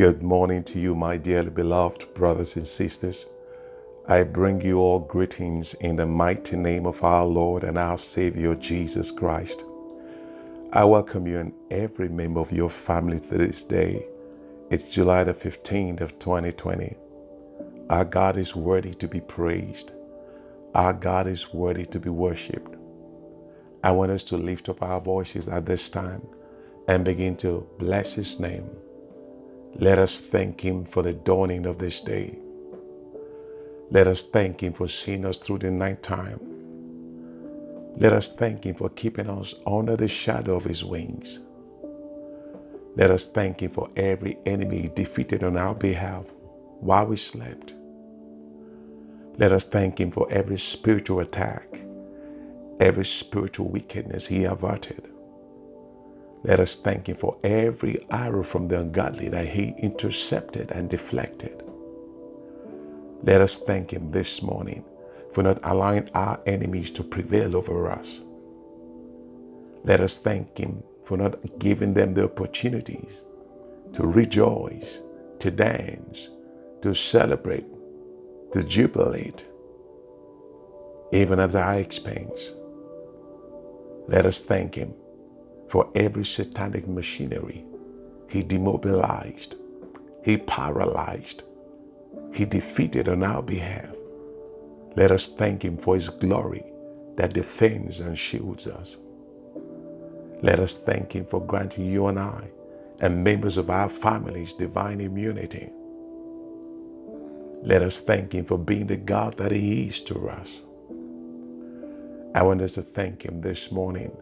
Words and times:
Good 0.00 0.22
morning 0.22 0.64
to 0.64 0.80
you, 0.80 0.94
my 0.94 1.18
dearly 1.18 1.50
beloved 1.50 2.14
brothers 2.14 2.56
and 2.56 2.66
sisters. 2.66 3.26
I 4.08 4.22
bring 4.22 4.62
you 4.62 4.78
all 4.78 4.98
greetings 4.98 5.74
in 5.74 5.96
the 5.96 6.06
mighty 6.06 6.56
name 6.56 6.86
of 6.86 7.04
our 7.04 7.26
Lord 7.26 7.64
and 7.64 7.76
our 7.76 7.98
Savior 7.98 8.54
Jesus 8.54 9.10
Christ. 9.10 9.62
I 10.72 10.86
welcome 10.86 11.26
you 11.26 11.38
and 11.40 11.52
every 11.70 12.08
member 12.08 12.40
of 12.40 12.50
your 12.50 12.70
family 12.70 13.20
to 13.20 13.36
this 13.36 13.62
day. 13.62 14.08
It's 14.70 14.88
July 14.88 15.22
the 15.22 15.34
15th 15.34 16.00
of 16.00 16.18
2020. 16.18 16.96
Our 17.90 18.06
God 18.06 18.38
is 18.38 18.56
worthy 18.56 18.94
to 18.94 19.06
be 19.06 19.20
praised. 19.20 19.92
Our 20.74 20.94
God 20.94 21.26
is 21.26 21.52
worthy 21.52 21.84
to 21.84 22.00
be 22.00 22.08
worshiped. 22.08 22.74
I 23.84 23.92
want 23.92 24.12
us 24.12 24.24
to 24.24 24.38
lift 24.38 24.70
up 24.70 24.82
our 24.82 25.02
voices 25.02 25.46
at 25.46 25.66
this 25.66 25.90
time 25.90 26.26
and 26.88 27.04
begin 27.04 27.36
to 27.36 27.68
bless 27.78 28.14
His 28.14 28.40
name. 28.40 28.64
Let 29.74 29.98
us 29.98 30.20
thank 30.20 30.60
Him 30.60 30.84
for 30.84 31.02
the 31.02 31.12
dawning 31.12 31.66
of 31.66 31.78
this 31.78 32.00
day. 32.00 32.38
Let 33.90 34.06
us 34.06 34.24
thank 34.24 34.62
Him 34.62 34.72
for 34.72 34.88
seeing 34.88 35.24
us 35.24 35.38
through 35.38 35.58
the 35.60 35.70
night 35.70 36.02
time. 36.02 36.60
Let 37.96 38.12
us 38.12 38.32
thank 38.32 38.64
Him 38.64 38.74
for 38.74 38.90
keeping 38.90 39.28
us 39.30 39.54
under 39.66 39.96
the 39.96 40.08
shadow 40.08 40.56
of 40.56 40.64
His 40.64 40.84
wings. 40.84 41.40
Let 42.96 43.10
us 43.10 43.28
thank 43.28 43.62
Him 43.62 43.70
for 43.70 43.90
every 43.96 44.38
enemy 44.46 44.90
defeated 44.94 45.44
on 45.44 45.56
our 45.56 45.74
behalf 45.74 46.26
while 46.80 47.06
we 47.06 47.16
slept. 47.16 47.74
Let 49.38 49.52
us 49.52 49.64
thank 49.64 50.00
Him 50.00 50.10
for 50.10 50.26
every 50.30 50.58
spiritual 50.58 51.20
attack 51.20 51.80
every 52.80 53.04
spiritual 53.04 53.68
wickedness 53.68 54.26
he 54.26 54.44
averted. 54.44 55.08
Let 56.44 56.60
us 56.60 56.76
thank 56.76 57.08
him 57.08 57.16
for 57.16 57.38
every 57.44 58.06
arrow 58.10 58.42
from 58.42 58.68
the 58.68 58.80
ungodly 58.80 59.28
that 59.30 59.48
he 59.48 59.74
intercepted 59.78 60.70
and 60.72 60.88
deflected. 60.90 61.62
Let 63.22 63.40
us 63.42 63.58
thank 63.58 63.92
him 63.92 64.10
this 64.12 64.42
morning 64.42 64.84
for 65.32 65.42
not 65.42 65.60
allowing 65.64 66.10
our 66.14 66.40
enemies 66.46 66.90
to 66.92 67.04
prevail 67.04 67.56
over 67.56 67.88
us. 67.90 68.22
Let 69.84 70.00
us 70.00 70.18
thank 70.18 70.58
him 70.58 70.82
for 71.04 71.16
not 71.18 71.58
giving 71.58 71.94
them 71.94 72.14
the 72.14 72.24
opportunities 72.24 73.22
to 73.94 74.06
rejoice, 74.06 75.00
to 75.40 75.50
dance, 75.50 76.30
to 76.82 76.94
celebrate, 76.94 77.66
to 78.52 78.62
jubilate, 78.62 79.46
even 81.12 81.40
at 81.40 81.54
our 81.54 81.76
expense. 81.80 82.52
Let 84.08 84.26
us 84.26 84.42
thank 84.42 84.74
Him 84.76 84.94
for 85.70 85.90
every 85.96 86.26
satanic 86.26 86.88
machinery 86.88 87.64
He 88.28 88.42
demobilized, 88.42 89.56
He 90.24 90.38
paralyzed, 90.38 91.44
He 92.34 92.46
defeated 92.46 93.08
on 93.08 93.22
our 93.24 93.42
behalf. 93.42 93.94
Let 94.96 95.10
us 95.12 95.28
thank 95.28 95.64
Him 95.64 95.78
for 95.78 95.96
His 95.96 96.10
glory 96.10 96.64
that 97.16 97.34
defends 97.34 98.00
and 98.00 98.18
shields 98.18 98.66
us. 98.66 98.98
Let 100.42 100.60
us 100.60 100.78
thank 100.78 101.14
Him 101.14 101.26
for 101.26 101.40
granting 101.46 101.86
you 101.86 102.06
and 102.08 102.18
I 102.20 102.50
and 103.00 103.24
members 103.24 103.58
of 103.58 103.70
our 103.70 103.88
families 103.90 104.54
divine 104.54 105.00
immunity. 105.00 105.70
Let 107.62 107.82
us 107.82 108.00
thank 108.00 108.34
Him 108.34 108.46
for 108.46 108.58
being 108.58 108.88
the 108.88 108.96
God 108.98 109.36
that 109.38 109.52
He 109.52 109.86
is 109.88 110.00
to 110.02 110.28
us. 110.30 110.62
I 112.34 112.42
want 112.44 112.62
us 112.62 112.74
to 112.74 112.82
thank 112.82 113.24
Him 113.24 113.42
this 113.42 113.72
morning 113.72 114.12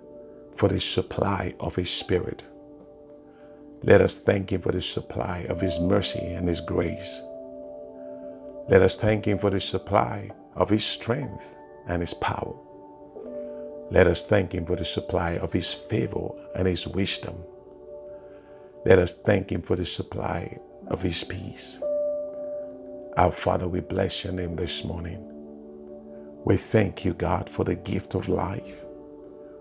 for 0.59 0.69
the 0.69 0.81
supply 0.81 1.55
of 1.61 1.77
His 1.77 1.89
Spirit. 1.89 2.43
Let 3.85 4.01
us 4.01 4.19
thank 4.19 4.51
Him 4.53 4.61
for 4.61 4.73
the 4.73 4.83
supply 4.83 5.47
of 5.49 5.61
His 5.61 5.79
mercy 5.79 6.19
and 6.19 6.49
His 6.49 6.61
grace. 6.61 7.23
Let 8.69 8.83
us 8.83 8.97
thank 8.97 9.25
Him 9.25 9.39
for 9.39 9.51
the 9.51 9.61
supply 9.61 10.31
of 10.57 10.69
His 10.69 10.85
strength 10.85 11.57
and 11.87 12.03
His 12.03 12.13
power. 12.15 12.57
Let 13.91 14.09
us 14.09 14.27
thank 14.27 14.53
Him 14.53 14.67
for 14.67 14.75
the 14.75 14.85
supply 14.85 15.37
of 15.37 15.53
His 15.53 15.73
favor 15.73 16.31
and 16.57 16.67
His 16.67 16.89
wisdom. 16.89 17.37
Let 18.85 18.99
us 18.99 19.13
thank 19.13 19.53
Him 19.53 19.63
for 19.63 19.77
the 19.77 19.87
supply 19.87 20.59
of 20.89 21.03
His 21.03 21.23
peace. 21.23 21.81
Our 23.17 23.33
Father, 23.33 23.69
we 23.69 23.81
bless 23.81 24.25
your 24.25 24.33
name 24.33 24.57
this 24.57 24.85
morning. 24.85 25.25
We 26.45 26.57
thank 26.57 27.05
you, 27.05 27.15
God, 27.15 27.49
for 27.49 27.65
the 27.65 27.77
gift 27.77 28.17
of 28.17 28.29
life. 28.29 28.85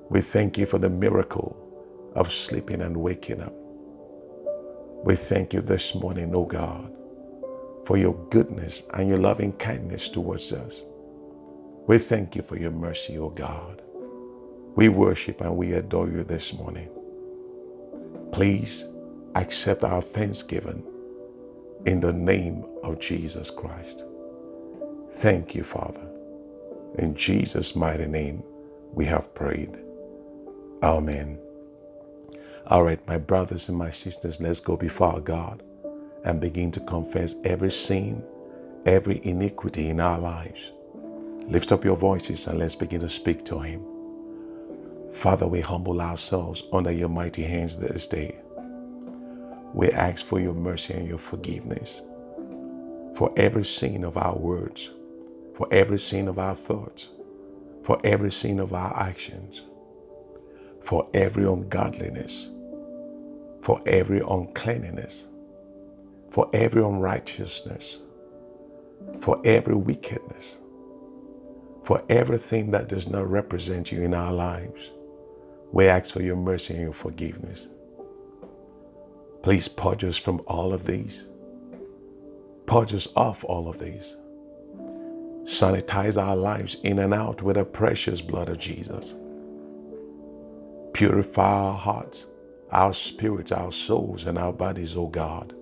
We 0.09 0.21
thank 0.21 0.57
you 0.57 0.65
for 0.65 0.77
the 0.77 0.89
miracle 0.89 1.55
of 2.15 2.31
sleeping 2.31 2.81
and 2.81 2.97
waking 2.97 3.41
up. 3.41 3.53
We 5.03 5.15
thank 5.15 5.53
you 5.53 5.61
this 5.61 5.95
morning, 5.95 6.33
O 6.33 6.45
God, 6.45 6.91
for 7.85 7.97
your 7.97 8.13
goodness 8.29 8.83
and 8.93 9.09
your 9.09 9.19
loving 9.19 9.53
kindness 9.53 10.09
towards 10.09 10.51
us. 10.53 10.83
We 11.87 11.97
thank 11.97 12.35
you 12.35 12.41
for 12.41 12.57
your 12.57 12.71
mercy, 12.71 13.17
O 13.17 13.29
God. 13.29 13.81
We 14.75 14.89
worship 14.89 15.41
and 15.41 15.57
we 15.57 15.73
adore 15.73 16.09
you 16.09 16.23
this 16.23 16.53
morning. 16.53 16.89
Please 18.31 18.85
accept 19.35 19.83
our 19.83 20.01
thanksgiving 20.01 20.83
in 21.85 21.99
the 21.99 22.13
name 22.13 22.65
of 22.83 22.99
Jesus 22.99 23.49
Christ. 23.51 24.03
Thank 25.09 25.55
you, 25.55 25.63
Father. 25.63 26.07
In 26.97 27.15
Jesus' 27.15 27.75
mighty 27.75 28.07
name, 28.07 28.43
we 28.93 29.05
have 29.05 29.33
prayed. 29.33 29.77
Amen. 30.83 31.39
All 32.67 32.83
right, 32.83 33.05
my 33.07 33.17
brothers 33.17 33.69
and 33.69 33.77
my 33.77 33.91
sisters, 33.91 34.41
let's 34.41 34.59
go 34.59 34.77
before 34.77 35.07
our 35.09 35.21
God 35.21 35.63
and 36.25 36.41
begin 36.41 36.71
to 36.71 36.79
confess 36.81 37.35
every 37.43 37.71
sin, 37.71 38.23
every 38.85 39.19
iniquity 39.25 39.89
in 39.89 39.99
our 39.99 40.19
lives. 40.19 40.71
Lift 41.47 41.71
up 41.71 41.85
your 41.85 41.97
voices 41.97 42.47
and 42.47 42.59
let's 42.59 42.75
begin 42.75 43.01
to 43.01 43.09
speak 43.09 43.45
to 43.45 43.59
Him. 43.59 43.85
Father, 45.11 45.47
we 45.47 45.61
humble 45.61 46.01
ourselves 46.01 46.63
under 46.73 46.91
your 46.91 47.09
mighty 47.09 47.43
hands 47.43 47.77
this 47.77 48.07
day. 48.07 48.37
We 49.73 49.89
ask 49.91 50.25
for 50.25 50.39
your 50.39 50.53
mercy 50.53 50.93
and 50.95 51.07
your 51.07 51.19
forgiveness 51.19 52.01
for 53.15 53.33
every 53.37 53.65
sin 53.65 54.03
of 54.03 54.17
our 54.17 54.37
words, 54.37 54.91
for 55.55 55.67
every 55.71 55.99
sin 55.99 56.27
of 56.27 56.39
our 56.39 56.55
thoughts, 56.55 57.09
for 57.83 57.99
every 58.03 58.31
sin 58.31 58.59
of 58.59 58.73
our 58.73 58.95
actions, 58.95 59.63
for 60.87 61.09
every 61.13 61.43
ungodliness, 61.43 62.49
for 63.61 63.81
every 63.85 64.21
uncleanness, 64.21 65.27
for 66.29 66.49
every 66.53 66.81
unrighteousness, 66.81 67.97
for 69.19 69.41
every 69.43 69.75
wickedness, 69.75 70.59
for 71.83 72.01
everything 72.09 72.71
that 72.71 72.87
does 72.87 73.09
not 73.09 73.29
represent 73.29 73.91
you 73.91 74.01
in 74.01 74.13
our 74.13 74.31
lives. 74.31 74.91
We 75.73 75.87
ask 75.87 76.13
for 76.13 76.21
your 76.21 76.37
mercy 76.37 76.75
and 76.75 76.83
your 76.83 76.93
forgiveness. 76.93 77.67
Please 79.43 79.67
purge 79.67 80.05
us 80.05 80.17
from 80.17 80.41
all 80.47 80.73
of 80.73 80.87
these. 80.87 81.27
Purge 82.65 82.93
us 82.93 83.09
off 83.13 83.43
all 83.43 83.67
of 83.67 83.77
these 83.77 84.15
sanitize 85.43 86.21
our 86.21 86.35
lives 86.35 86.75
in 86.83 86.99
and 86.99 87.13
out 87.13 87.41
with 87.41 87.55
the 87.55 87.63
precious 87.63 88.21
blood 88.21 88.49
of 88.49 88.59
Jesus. 88.59 89.15
Purify 90.93 91.43
our 91.43 91.77
hearts, 91.77 92.27
our 92.71 92.93
spirits, 92.93 93.51
our 93.51 93.71
souls, 93.71 94.25
and 94.27 94.37
our 94.37 94.53
bodies, 94.53 94.97
O 94.97 95.07
God. 95.07 95.53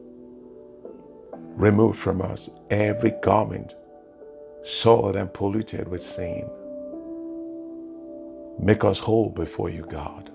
Remove 1.44 1.98
from 1.98 2.22
us 2.22 2.50
every 2.72 3.12
garment 3.22 3.76
soiled 4.64 5.16
and 5.16 5.34
polluted 5.34 5.88
with 5.88 6.02
sin. 6.02 6.50
Make 8.60 8.84
us 8.84 9.00
whole 9.00 9.30
before 9.30 9.70
you, 9.70 9.86
God. 9.86 10.32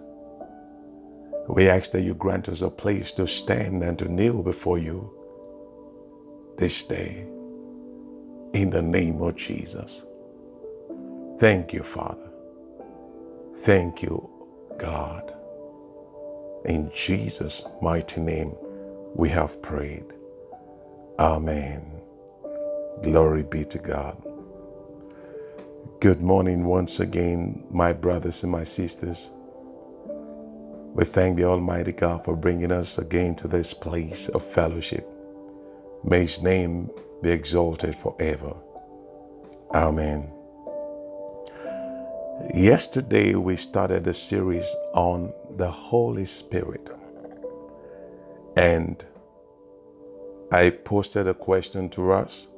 We 1.49 1.69
ask 1.69 1.93
that 1.93 2.03
you 2.03 2.15
grant 2.15 2.49
us 2.49 2.63
a 2.63 2.71
place 2.71 3.13
to 3.13 3.27
stand 3.27 3.83
and 3.83 3.99
to 3.99 4.09
kneel 4.13 4.43
before 4.43 4.79
you 4.79 5.13
this 6.59 6.85
day 6.85 7.27
in 8.53 8.71
the 8.71 8.83
name 8.83 9.23
of 9.23 9.37
Jesus. 9.37 10.05
Thank 11.39 11.73
you, 11.73 11.83
Father. 11.83 12.31
Thank 13.59 14.03
you, 14.03 14.31
God. 14.81 15.35
In 16.65 16.91
Jesus' 16.95 17.63
mighty 17.83 18.21
name, 18.21 18.55
we 19.15 19.29
have 19.29 19.61
prayed. 19.63 20.07
Amen. 21.19 22.01
Glory 23.03 23.43
be 23.43 23.65
to 23.67 23.79
God. 23.79 24.17
Good 26.01 26.23
morning 26.23 26.65
once 26.65 26.99
again, 27.01 27.65
my 27.71 27.93
brothers 27.93 28.43
and 28.43 28.51
my 28.53 28.65
sisters. 28.65 29.31
We 30.83 31.05
thank 31.05 31.37
the 31.37 31.45
Almighty 31.45 31.93
God 31.93 32.25
for 32.25 32.35
bringing 32.35 32.73
us 32.73 32.99
again 32.99 33.35
to 33.37 33.49
this 33.49 33.75
place 33.75 34.29
of 34.31 34.43
fellowship. 34.43 35.07
May 36.05 36.23
His 36.23 36.43
name 36.43 36.91
be 37.23 37.31
exalted 37.31 37.95
forever. 37.97 38.55
Amen. 39.75 40.33
Yesterday, 42.49 43.35
we 43.35 43.55
started 43.57 44.07
a 44.07 44.15
series 44.15 44.75
on 44.95 45.33
the 45.57 45.71
Holy 45.71 46.25
Spirit. 46.25 46.89
And 48.57 49.05
I 50.51 50.71
posted 50.71 51.29
a 51.29 51.35
question 51.35 51.91
to 51.91 52.13
us. 52.13 52.49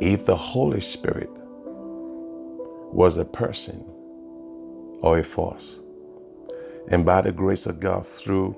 If 0.00 0.26
the 0.26 0.36
Holy 0.36 0.80
Spirit 0.80 1.30
was 2.92 3.16
a 3.16 3.24
person 3.24 3.84
or 5.00 5.20
a 5.20 5.24
force, 5.24 5.80
and 6.88 7.06
by 7.06 7.22
the 7.22 7.32
grace 7.32 7.66
of 7.66 7.80
God, 7.80 8.04
through 8.04 8.56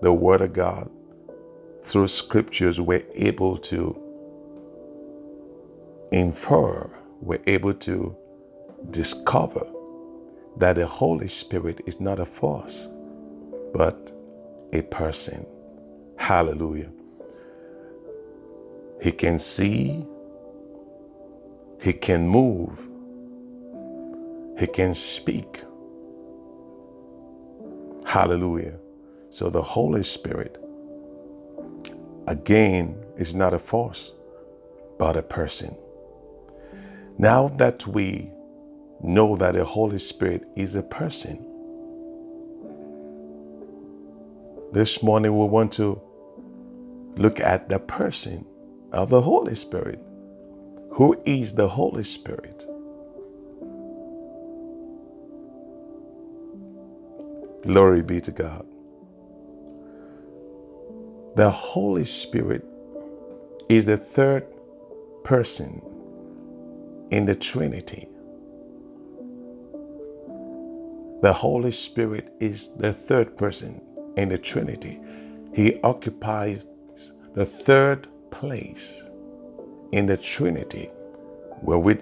the 0.00 0.12
Word 0.12 0.40
of 0.40 0.54
God, 0.54 0.90
through 1.82 2.08
scriptures, 2.08 2.80
we're 2.80 3.06
able 3.14 3.58
to 3.58 4.07
infer, 6.12 6.90
we're 7.20 7.40
able 7.46 7.74
to 7.74 8.16
discover 8.90 9.66
that 10.58 10.76
the 10.76 10.86
Holy 10.86 11.28
Spirit 11.28 11.82
is 11.86 12.00
not 12.00 12.20
a 12.20 12.26
force, 12.26 12.88
but 13.74 14.12
a 14.72 14.82
person. 14.82 15.46
Hallelujah. 16.16 16.90
He 19.02 19.12
can 19.12 19.38
see, 19.38 20.04
he 21.82 21.92
can 21.92 22.28
move, 22.28 22.88
he 24.58 24.66
can 24.66 24.94
speak. 24.94 25.62
Hallelujah. 28.06 28.78
So 29.30 29.50
the 29.50 29.62
Holy 29.62 30.02
Spirit, 30.02 30.62
again, 32.26 32.96
is 33.18 33.34
not 33.34 33.54
a 33.54 33.58
force, 33.58 34.12
but 34.98 35.16
a 35.16 35.22
person. 35.22 35.76
Now 37.18 37.48
that 37.48 37.86
we 37.86 38.30
know 39.02 39.36
that 39.36 39.54
the 39.54 39.64
Holy 39.64 39.98
Spirit 39.98 40.44
is 40.56 40.74
a 40.76 40.82
person, 40.82 41.62
this 44.72 45.02
morning 45.02 45.36
we 45.38 45.46
want 45.46 45.72
to 45.74 46.00
look 47.16 47.40
at 47.40 47.68
the 47.68 47.78
person 47.80 48.46
of 48.92 49.10
the 49.10 49.22
Holy 49.22 49.54
Spirit. 49.56 50.00
Who 50.92 51.20
is 51.26 51.54
the 51.54 51.68
Holy 51.68 52.04
Spirit? 52.04 52.66
Glory 57.62 58.02
be 58.02 58.20
to 58.22 58.32
God. 58.32 58.66
The 61.36 61.50
Holy 61.50 62.04
Spirit 62.04 62.64
is 63.70 63.86
the 63.86 63.96
third 63.96 64.46
person 65.24 65.82
in 67.10 67.26
the 67.26 67.34
Trinity. 67.34 68.08
The 71.22 71.32
Holy 71.32 71.72
Spirit 71.72 72.32
is 72.40 72.70
the 72.76 72.92
third 72.92 73.36
person 73.36 73.82
in 74.16 74.30
the 74.30 74.38
Trinity. 74.38 75.00
He 75.54 75.80
occupies 75.82 76.66
the 77.34 77.46
third 77.46 78.08
place 78.30 79.02
in 79.92 80.06
the 80.06 80.16
Trinity. 80.18 80.90
When 81.62 81.82
we 81.82 81.98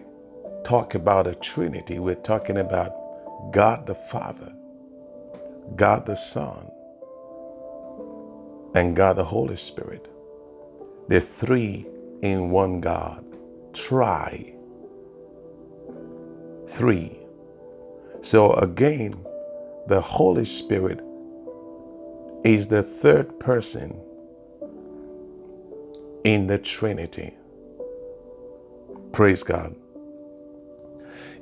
talk 0.65 0.95
about 0.95 1.27
a 1.27 1.35
Trinity, 1.37 1.99
we're 1.99 2.17
talking 2.17 2.59
about 2.59 3.53
God 3.53 3.87
the 3.87 3.95
Father, 3.97 4.55
God 5.77 6.07
the 6.07 6.17
Son, 6.17 6.71
and 8.75 8.97
God 8.97 9.17
the 9.17 9.25
Holy 9.25 9.57
Spirit. 9.57 10.09
The 11.09 11.21
three 11.21 11.87
in 12.23 12.51
one 12.51 12.81
God, 12.81 13.25
tri, 13.75 14.56
three. 16.77 17.19
So 18.21 18.53
again, 18.53 19.25
the 19.87 20.01
Holy 20.01 20.45
Spirit 20.45 21.01
is 22.45 22.69
the 22.69 22.83
third 22.83 23.41
person 23.41 23.99
in 26.23 26.49
the 26.49 26.59
Trinity. 26.59 27.35
Praise 29.13 29.43
God. 29.43 29.75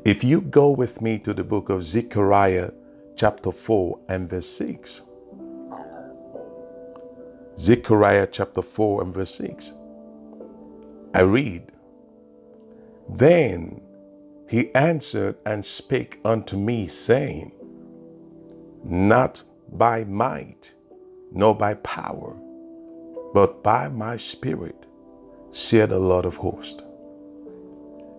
If 0.05 0.23
you 0.23 0.41
go 0.41 0.71
with 0.71 1.03
me 1.03 1.19
to 1.21 1.35
the 1.35 1.43
book 1.43 1.69
of 1.69 1.85
Zechariah, 1.85 2.71
chapter 3.17 3.51
4 3.51 4.01
and 4.09 4.29
verse 4.31 4.49
6. 4.49 5.03
Zechariah 7.57 8.29
chapter 8.31 8.63
4 8.63 9.03
and 9.03 9.15
verse 9.15 9.35
6. 9.37 9.73
I 11.15 11.23
read, 11.23 11.73
Then 13.09 13.81
he 14.55 14.73
answered 14.77 15.35
and 15.45 15.65
spake 15.65 16.21
unto 16.25 16.57
me, 16.57 16.87
saying, 16.87 17.53
Not 18.85 19.43
by 19.73 20.05
might, 20.05 20.75
nor 21.33 21.57
by 21.57 21.75
power, 21.75 22.37
but 23.35 23.65
by 23.65 23.89
my 23.89 24.17
spirit, 24.17 24.87
said 25.51 25.91
the 25.91 25.99
Lord 25.99 26.25
of 26.25 26.37
hosts. 26.37 26.85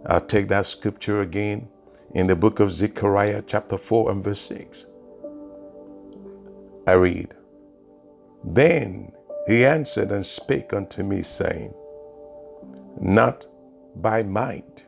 I'll 0.07 0.19
take 0.19 0.49
that 0.49 0.65
scripture 0.65 1.21
again 1.21 1.69
in 2.13 2.27
the 2.27 2.35
book 2.35 2.59
of 2.59 2.73
Zechariah, 2.73 3.41
chapter 3.47 3.77
4, 3.77 4.11
and 4.11 4.21
verse 4.21 4.41
6. 4.41 4.87
I 6.85 6.93
read, 6.95 7.33
Then 8.43 9.13
he 9.47 9.65
answered 9.65 10.11
and 10.11 10.25
spake 10.25 10.73
unto 10.73 11.01
me, 11.01 11.21
saying, 11.21 11.73
Not 12.99 13.45
by 13.95 14.23
might, 14.23 14.84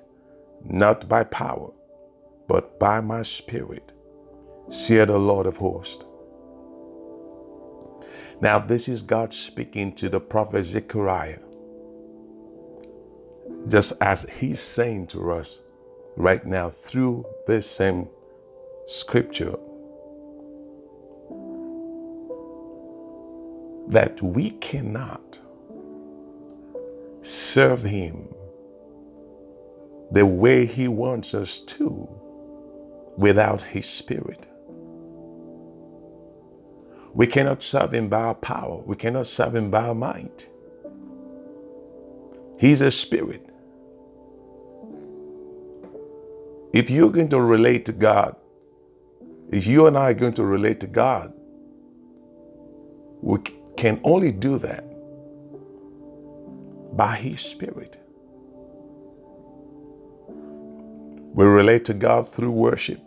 not 0.64 1.10
by 1.10 1.24
power, 1.26 1.72
but 2.48 2.80
by 2.80 3.02
my 3.02 3.24
spirit, 3.24 3.94
said 4.70 5.10
the 5.10 5.20
Lord 5.20 5.46
of 5.48 5.58
hosts. 5.58 6.04
Now, 8.42 8.60
this 8.60 8.88
is 8.90 9.02
God 9.02 9.34
speaking 9.34 9.94
to 9.96 10.10
the 10.10 10.20
prophet 10.22 10.64
Zechariah, 10.66 11.40
just 13.68 13.94
as 14.02 14.30
he's 14.30 14.62
saying 14.62 15.08
to 15.08 15.32
us 15.34 15.62
right 16.18 16.46
now 16.46 16.70
through 16.70 17.26
this 17.48 17.70
same 17.70 18.10
scripture 18.88 19.56
that 23.90 24.22
we 24.22 24.52
cannot 24.52 25.40
serve 27.22 27.84
him 27.84 28.30
the 30.12 30.26
way 30.26 30.66
He 30.66 30.88
wants 30.88 31.34
us 31.34 31.60
to 31.62 32.10
without 33.18 33.62
His 33.62 33.88
Spirit. 33.90 34.48
We 37.14 37.28
cannot 37.28 37.64
serve 37.64 37.94
Him 37.94 38.10
by 38.10 38.22
our 38.22 38.36
power, 38.36 38.78
we 38.86 38.96
cannot 38.96 39.28
serve 39.28 39.56
Him 39.56 39.72
by 39.72 39.88
our 39.90 39.96
might. 39.96 40.50
He's 42.60 42.82
a 42.82 42.92
spirit. 42.92 43.50
If 46.74 46.90
you're 46.90 47.12
going 47.12 47.30
to 47.30 47.42
relate 47.42 47.86
to 47.86 47.94
God, 47.94 48.36
if 49.52 49.68
you 49.68 49.88
and 49.88 49.98
I 49.98 50.12
are 50.12 50.16
going 50.16 50.34
to 50.34 50.44
relate 50.46 50.80
to 50.82 50.88
God, 50.88 51.34
we 53.22 53.40
can 53.78 54.02
only 54.04 54.32
do 54.32 54.58
that 54.60 54.86
by 56.98 57.16
His 57.18 57.42
Spirit. 57.42 58.00
We 61.38 61.46
relate 61.46 61.86
to 61.86 61.94
God 61.94 62.28
through 62.28 62.50
worship. 62.50 63.00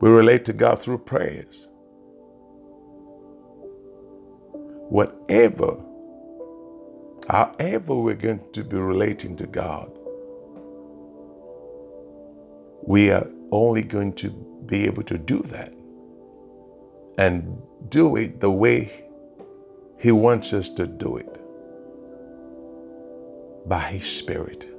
We 0.00 0.08
relate 0.08 0.44
to 0.44 0.52
God 0.52 0.80
through 0.80 0.98
prayers. 0.98 1.66
Whatever, 4.76 5.78
however, 7.28 7.96
we're 7.96 8.14
going 8.14 8.44
to 8.52 8.62
be 8.62 8.76
relating 8.76 9.34
to 9.38 9.46
God, 9.48 9.90
we 12.84 13.10
are 13.10 13.28
only 13.50 13.82
going 13.82 14.12
to 14.12 14.30
be 14.66 14.84
able 14.84 15.02
to 15.02 15.18
do 15.18 15.42
that 15.42 15.74
and 17.18 17.60
do 17.88 18.14
it 18.14 18.40
the 18.40 18.52
way 18.52 19.04
He 19.98 20.12
wants 20.12 20.52
us 20.52 20.70
to 20.70 20.86
do 20.86 21.16
it 21.16 21.40
by 23.68 23.80
His 23.80 24.06
Spirit. 24.06 24.71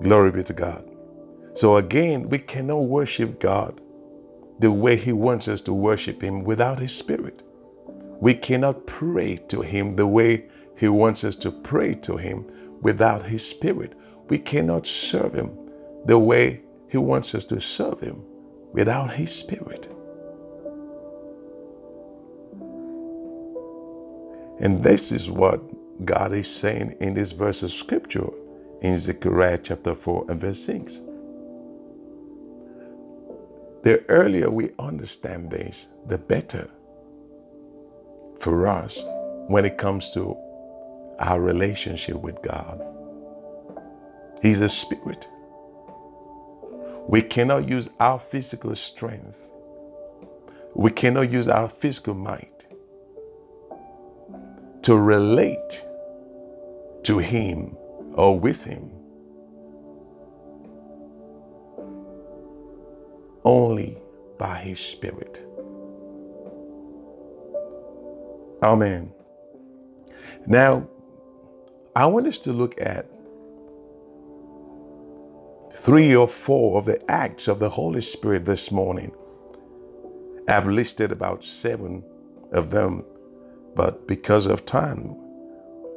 Glory 0.00 0.30
be 0.32 0.42
to 0.44 0.52
God. 0.52 0.88
So 1.54 1.76
again, 1.76 2.28
we 2.28 2.38
cannot 2.38 2.84
worship 2.86 3.40
God 3.40 3.80
the 4.58 4.72
way 4.72 4.96
He 4.96 5.12
wants 5.12 5.48
us 5.48 5.60
to 5.62 5.72
worship 5.72 6.22
Him 6.22 6.44
without 6.44 6.78
His 6.78 6.94
Spirit. 6.94 7.42
We 8.20 8.34
cannot 8.34 8.86
pray 8.86 9.36
to 9.48 9.62
Him 9.62 9.96
the 9.96 10.06
way 10.06 10.46
He 10.78 10.88
wants 10.88 11.24
us 11.24 11.36
to 11.36 11.50
pray 11.50 11.94
to 11.94 12.16
Him 12.16 12.46
without 12.80 13.24
His 13.26 13.46
Spirit. 13.46 13.94
We 14.28 14.38
cannot 14.38 14.86
serve 14.86 15.34
Him 15.34 15.58
the 16.06 16.18
way 16.18 16.62
He 16.88 16.98
wants 16.98 17.34
us 17.34 17.44
to 17.46 17.60
serve 17.60 18.00
Him 18.00 18.24
without 18.72 19.14
His 19.14 19.34
Spirit. 19.34 19.88
And 24.60 24.82
this 24.82 25.12
is 25.12 25.30
what 25.30 25.60
God 26.04 26.32
is 26.32 26.48
saying 26.48 26.96
in 27.00 27.14
this 27.14 27.32
verse 27.32 27.62
of 27.62 27.72
Scripture 27.72 28.28
in 28.82 28.98
Zechariah 28.98 29.58
chapter 29.62 29.94
4 29.94 30.26
and 30.28 30.40
verse 30.40 30.64
6. 30.64 31.00
The 33.82 34.04
earlier 34.08 34.50
we 34.50 34.70
understand 34.78 35.50
this, 35.50 35.88
the 36.06 36.18
better 36.18 36.68
for 38.40 38.66
us 38.66 39.04
when 39.48 39.64
it 39.64 39.78
comes 39.78 40.10
to 40.12 40.36
our 41.20 41.40
relationship 41.40 42.16
with 42.16 42.42
God. 42.42 42.82
He's 44.42 44.60
a 44.60 44.68
spirit. 44.68 45.28
We 47.08 47.22
cannot 47.22 47.68
use 47.68 47.88
our 48.00 48.18
physical 48.18 48.74
strength. 48.74 49.50
We 50.74 50.90
cannot 50.90 51.30
use 51.30 51.48
our 51.48 51.68
physical 51.68 52.14
might 52.14 52.66
to 54.82 54.96
relate 54.96 55.86
to 57.04 57.18
Him 57.18 57.76
or 58.14 58.38
with 58.38 58.64
Him. 58.64 58.90
Only 63.44 63.98
by 64.38 64.58
His 64.58 64.80
Spirit. 64.80 65.42
Amen. 68.62 69.12
Now, 70.46 70.88
I 71.96 72.06
want 72.06 72.26
us 72.26 72.38
to 72.40 72.52
look 72.52 72.80
at 72.80 73.06
three 75.72 76.14
or 76.16 76.28
four 76.28 76.78
of 76.78 76.86
the 76.86 77.00
acts 77.10 77.48
of 77.48 77.60
the 77.60 77.70
Holy 77.70 78.02
Spirit 78.02 78.44
this 78.44 78.72
morning. 78.72 79.14
I've 80.48 80.66
listed 80.68 81.12
about 81.12 81.44
seven 81.44 82.04
of 82.52 82.70
them, 82.70 83.04
but 83.76 84.08
because 84.08 84.46
of 84.46 84.66
time, 84.66 85.16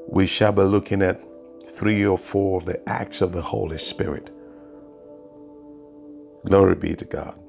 we 0.07 0.27
shall 0.27 0.53
be 0.53 0.63
looking 0.63 1.01
at 1.01 1.21
three 1.69 2.05
or 2.05 2.17
four 2.17 2.57
of 2.57 2.65
the 2.65 2.87
acts 2.89 3.21
of 3.21 3.33
the 3.33 3.41
Holy 3.41 3.77
Spirit. 3.79 4.31
Glory 6.45 6.75
be 6.75 6.95
to 6.95 7.05
God. 7.05 7.39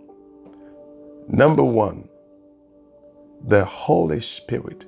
Number 1.28 1.64
one, 1.64 2.08
the 3.46 3.64
Holy 3.64 4.20
Spirit 4.20 4.87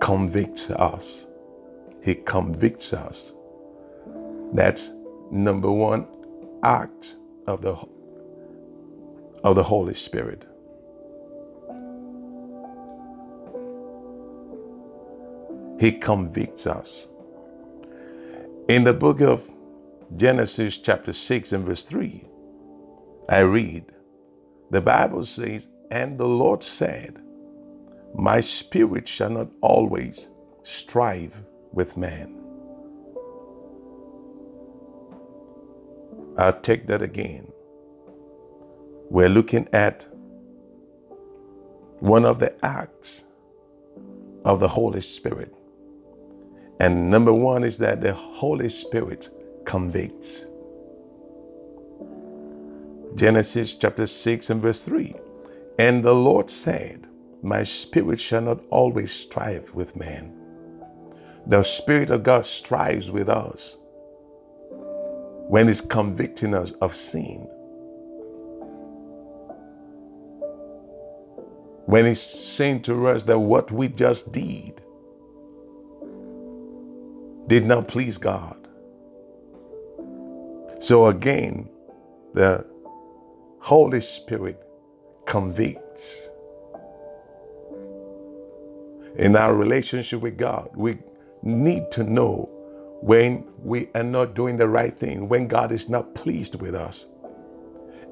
convicts 0.00 0.70
us. 0.70 1.26
He 2.02 2.14
convicts 2.16 2.92
us. 2.92 3.32
That's 4.52 4.92
number 5.30 5.70
one 5.70 6.06
act 6.62 7.16
of 7.46 7.62
the 7.62 7.76
of 9.44 9.56
the 9.56 9.64
Holy 9.64 9.94
Spirit. 9.94 10.46
He 15.80 15.92
convicts 15.92 16.66
us. 16.66 17.08
In 18.68 18.84
the 18.84 18.94
book 18.94 19.20
of 19.20 19.48
Genesis, 20.16 20.76
chapter 20.76 21.12
6 21.12 21.52
and 21.52 21.64
verse 21.64 21.84
3, 21.84 22.24
I 23.28 23.40
read, 23.40 23.92
the 24.72 24.80
Bible 24.80 25.24
says, 25.24 25.68
And 25.90 26.18
the 26.18 26.26
Lord 26.26 26.64
said, 26.64 27.22
My 28.14 28.40
spirit 28.40 29.08
shall 29.08 29.30
not 29.30 29.50
always 29.62 30.30
strive 30.64 31.44
with 31.72 31.96
man. 31.96 32.42
I'll 36.36 36.60
take 36.60 36.88
that 36.88 37.02
again. 37.02 37.52
We're 39.10 39.30
looking 39.30 39.68
at 39.72 40.08
one 42.00 42.26
of 42.26 42.40
the 42.40 42.54
acts 42.64 43.24
of 44.44 44.60
the 44.60 44.68
Holy 44.68 45.02
Spirit. 45.02 45.55
And 46.80 47.10
number 47.10 47.32
one 47.32 47.64
is 47.64 47.78
that 47.78 48.00
the 48.00 48.12
Holy 48.12 48.68
Spirit 48.68 49.30
convicts. 49.64 50.44
Genesis 53.14 53.74
chapter 53.74 54.06
6 54.06 54.50
and 54.50 54.60
verse 54.60 54.84
3. 54.84 55.14
And 55.78 56.04
the 56.04 56.14
Lord 56.14 56.50
said, 56.50 57.06
My 57.42 57.64
spirit 57.64 58.20
shall 58.20 58.42
not 58.42 58.60
always 58.68 59.12
strive 59.12 59.74
with 59.74 59.96
man. 59.96 60.34
The 61.46 61.62
Spirit 61.62 62.10
of 62.10 62.22
God 62.24 62.44
strives 62.44 63.10
with 63.10 63.28
us 63.28 63.76
when 65.34 65.68
He's 65.68 65.80
convicting 65.80 66.54
us 66.54 66.72
of 66.72 66.94
sin. 66.94 67.48
When 71.86 72.04
He's 72.04 72.20
saying 72.22 72.82
to 72.82 73.08
us 73.08 73.24
that 73.24 73.38
what 73.38 73.70
we 73.72 73.88
just 73.88 74.32
did 74.32 74.82
did 77.46 77.64
not 77.64 77.88
please 77.88 78.18
God. 78.18 78.56
So 80.80 81.06
again, 81.06 81.68
the 82.34 82.66
Holy 83.60 84.00
Spirit 84.00 84.62
convicts. 85.26 86.28
In 89.16 89.36
our 89.36 89.54
relationship 89.54 90.20
with 90.20 90.36
God, 90.36 90.70
we 90.74 90.98
need 91.42 91.90
to 91.92 92.04
know 92.04 92.50
when 93.00 93.44
we 93.58 93.88
are 93.94 94.02
not 94.02 94.34
doing 94.34 94.56
the 94.56 94.68
right 94.68 94.92
thing, 94.92 95.28
when 95.28 95.48
God 95.48 95.72
is 95.72 95.88
not 95.88 96.14
pleased 96.14 96.60
with 96.60 96.74
us. 96.74 97.06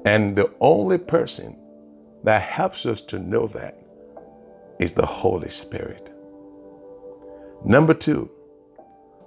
And 0.05 0.35
the 0.35 0.51
only 0.59 0.97
person 0.97 1.57
that 2.23 2.41
helps 2.41 2.85
us 2.85 3.01
to 3.01 3.19
know 3.19 3.47
that 3.47 3.77
is 4.79 4.93
the 4.93 5.05
Holy 5.05 5.49
Spirit. 5.49 6.11
Number 7.63 7.93
two, 7.93 8.31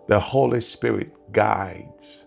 the 0.09 0.19
Holy 0.19 0.61
Spirit 0.61 1.13
guides. 1.33 2.27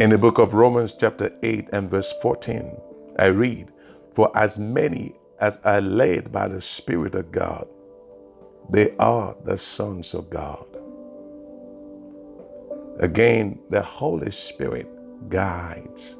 In 0.00 0.10
the 0.10 0.18
book 0.18 0.38
of 0.38 0.54
Romans, 0.54 0.92
chapter 0.92 1.32
8 1.42 1.68
and 1.72 1.88
verse 1.88 2.12
14, 2.20 2.76
I 3.18 3.26
read, 3.26 3.70
For 4.12 4.36
as 4.36 4.58
many 4.58 5.14
as 5.40 5.58
are 5.64 5.80
led 5.80 6.32
by 6.32 6.48
the 6.48 6.60
Spirit 6.60 7.14
of 7.14 7.30
God, 7.32 7.68
they 8.70 8.94
are 8.98 9.36
the 9.44 9.56
sons 9.56 10.14
of 10.14 10.30
God. 10.30 10.66
Again, 13.00 13.60
the 13.70 13.82
Holy 13.82 14.32
Spirit 14.32 14.88
guides. 15.30 16.16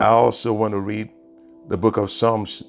I 0.00 0.06
also 0.06 0.52
want 0.52 0.72
to 0.72 0.80
read 0.80 1.10
the 1.68 1.76
book 1.76 1.96
of 1.96 2.10
Psalms 2.10 2.62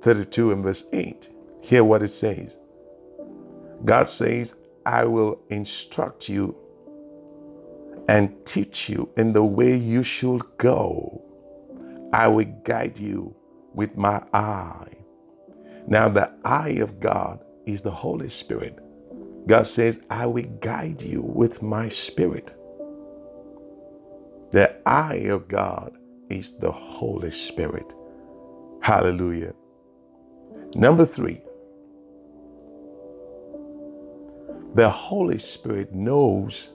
32 0.00 0.52
and 0.52 0.64
verse 0.64 0.84
8. 0.92 1.30
Hear 1.62 1.84
what 1.84 2.02
it 2.02 2.08
says. 2.08 2.56
God 3.84 4.08
says, 4.08 4.54
I 4.86 5.06
will 5.06 5.42
instruct 5.50 6.30
you 6.30 6.56
and 8.08 8.44
teach 8.46 8.88
you 8.90 9.10
in 9.16 9.32
the 9.32 9.44
way 9.44 9.76
you 9.76 10.02
should 10.02 10.42
go. 10.58 11.22
I 12.12 12.28
will 12.28 12.46
guide 12.64 12.98
you 12.98 13.36
with 13.74 13.96
my 13.96 14.22
eye. 14.34 14.88
Now, 15.86 16.08
the 16.08 16.32
eye 16.44 16.78
of 16.80 17.00
God 17.00 17.44
is 17.66 17.82
the 17.82 17.90
Holy 17.92 18.28
Spirit. 18.30 18.78
God 19.46 19.66
says, 19.66 20.00
I 20.10 20.26
will 20.26 20.46
guide 20.60 21.02
you 21.02 21.22
with 21.22 21.62
my 21.62 21.88
spirit. 21.88 22.52
The 24.52 24.76
eye 24.88 25.26
of 25.30 25.48
God 25.48 25.98
is 26.30 26.58
the 26.58 26.72
Holy 26.72 27.30
Spirit. 27.30 27.94
Hallelujah. 28.82 29.54
Number 30.76 31.06
three, 31.06 31.42
the 34.74 34.90
Holy 34.90 35.38
Spirit 35.38 35.94
knows 35.94 36.72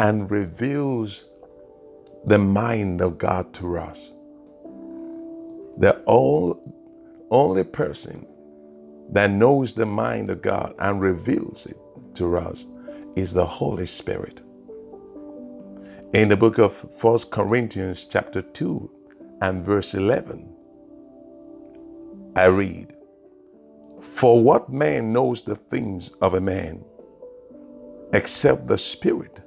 and 0.00 0.30
reveals 0.30 1.26
the 2.26 2.38
mind 2.38 3.00
of 3.02 3.18
God 3.18 3.52
to 3.54 3.78
us. 3.78 4.12
The 5.78 6.02
only 7.30 7.64
person 7.64 8.26
that 9.10 9.30
knows 9.30 9.74
the 9.74 9.86
mind 9.86 10.30
of 10.30 10.42
God 10.42 10.74
and 10.78 11.00
reveals 11.00 11.66
it 11.66 11.76
to 12.16 12.36
us 12.38 12.66
is 13.16 13.32
the 13.34 13.46
Holy 13.46 13.86
Spirit. 13.86 14.40
In 16.14 16.28
the 16.30 16.36
book 16.36 16.58
of 16.58 16.74
First 16.98 17.30
Corinthians 17.30 18.06
chapter 18.06 18.42
2 18.42 18.90
and 19.42 19.64
verse 19.64 19.94
11, 19.94 20.54
I 22.36 22.46
read, 22.46 22.94
For 24.00 24.42
what 24.42 24.70
man 24.70 25.12
knows 25.12 25.42
the 25.42 25.56
things 25.56 26.10
of 26.22 26.34
a 26.34 26.40
man 26.40 26.84
except 28.14 28.68
the 28.68 28.78
spirit 28.78 29.42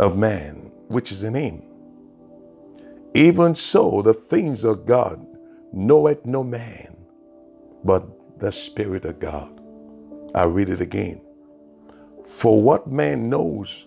of 0.00 0.18
man 0.18 0.70
which 0.88 1.12
is 1.12 1.24
in 1.24 1.34
him. 1.34 1.62
Even 3.14 3.54
so, 3.54 4.02
the 4.02 4.14
things 4.14 4.64
of 4.64 4.86
God 4.86 5.24
knoweth 5.72 6.26
no 6.26 6.42
man, 6.44 6.96
but 7.84 8.04
the 8.40 8.50
Spirit 8.50 9.04
of 9.04 9.20
God. 9.20 9.60
I 10.34 10.44
read 10.44 10.68
it 10.68 10.80
again. 10.80 11.20
For 12.26 12.60
what 12.60 12.88
man 12.88 13.30
knows 13.30 13.86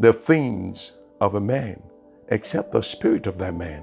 the 0.00 0.12
things 0.12 0.92
of 1.20 1.34
a 1.34 1.40
man 1.40 1.82
except 2.28 2.72
the 2.72 2.82
Spirit 2.82 3.26
of 3.26 3.38
that 3.38 3.54
man, 3.54 3.82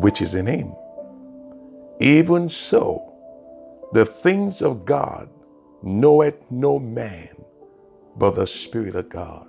which 0.00 0.22
is 0.22 0.34
in 0.36 0.46
him? 0.46 0.74
Even 2.00 2.48
so, 2.48 3.14
the 3.92 4.06
things 4.06 4.62
of 4.62 4.84
God 4.84 5.28
knoweth 5.84 6.36
no 6.50 6.80
man 6.80 7.30
but 8.16 8.36
the 8.36 8.46
Spirit 8.46 8.96
of 8.96 9.08
God. 9.10 9.48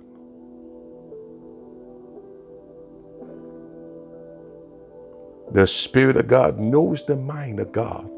The 5.52 5.66
Spirit 5.66 6.16
of 6.16 6.28
God 6.28 6.58
knows 6.58 7.04
the 7.04 7.16
mind 7.16 7.60
of 7.60 7.72
God 7.72 8.10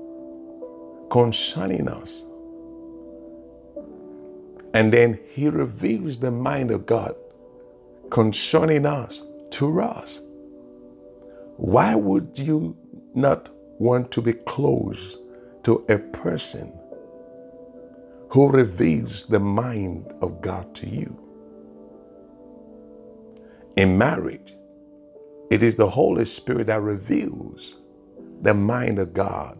concerning 1.10 1.88
us. 1.88 2.24
And 4.74 4.92
then 4.92 5.20
He 5.30 5.48
reveals 5.48 6.18
the 6.18 6.30
mind 6.32 6.70
of 6.70 6.86
God 6.86 7.16
concerning 8.10 8.86
us 8.86 9.22
to 9.52 9.80
us. 9.82 10.20
Why 11.56 11.94
would 11.94 12.38
you 12.38 12.76
not 13.14 13.50
want 13.78 14.10
to 14.12 14.22
be 14.22 14.34
close 14.34 15.18
to 15.64 15.84
a 15.88 15.98
person 15.98 16.77
who 18.30 18.50
reveals 18.50 19.26
the 19.26 19.40
mind 19.40 20.12
of 20.22 20.40
God 20.42 20.74
to 20.76 20.88
you? 20.88 21.18
In 23.76 23.98
marriage, 23.98 24.54
it 25.50 25.62
is 25.62 25.76
the 25.76 25.90
Holy 25.90 26.24
Spirit 26.26 26.68
that 26.68 26.82
reveals 26.82 27.78
the 28.42 28.54
mind 28.54 28.98
of 28.98 29.14
God 29.14 29.58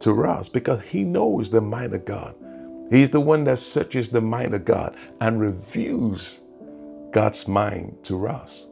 to 0.00 0.24
us 0.24 0.48
because 0.48 0.82
He 0.82 1.04
knows 1.04 1.50
the 1.50 1.60
mind 1.62 1.94
of 1.94 2.04
God. 2.04 2.34
He's 2.90 3.10
the 3.10 3.20
one 3.20 3.44
that 3.44 3.58
searches 3.58 4.10
the 4.10 4.20
mind 4.22 4.54
of 4.54 4.64
God 4.64 4.96
and 5.20 5.40
reveals 5.40 6.40
God's 7.12 7.48
mind 7.48 7.98
to 8.04 8.28
us. 8.28 8.66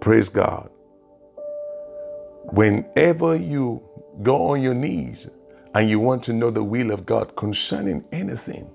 Praise 0.00 0.28
God. 0.30 0.70
Whenever 2.52 3.36
you 3.36 3.82
go 4.22 4.50
on 4.50 4.62
your 4.62 4.74
knees 4.74 5.28
and 5.74 5.90
you 5.90 6.00
want 6.00 6.22
to 6.24 6.32
know 6.32 6.50
the 6.50 6.64
will 6.64 6.90
of 6.92 7.06
God 7.06 7.36
concerning 7.36 8.04
anything, 8.12 8.70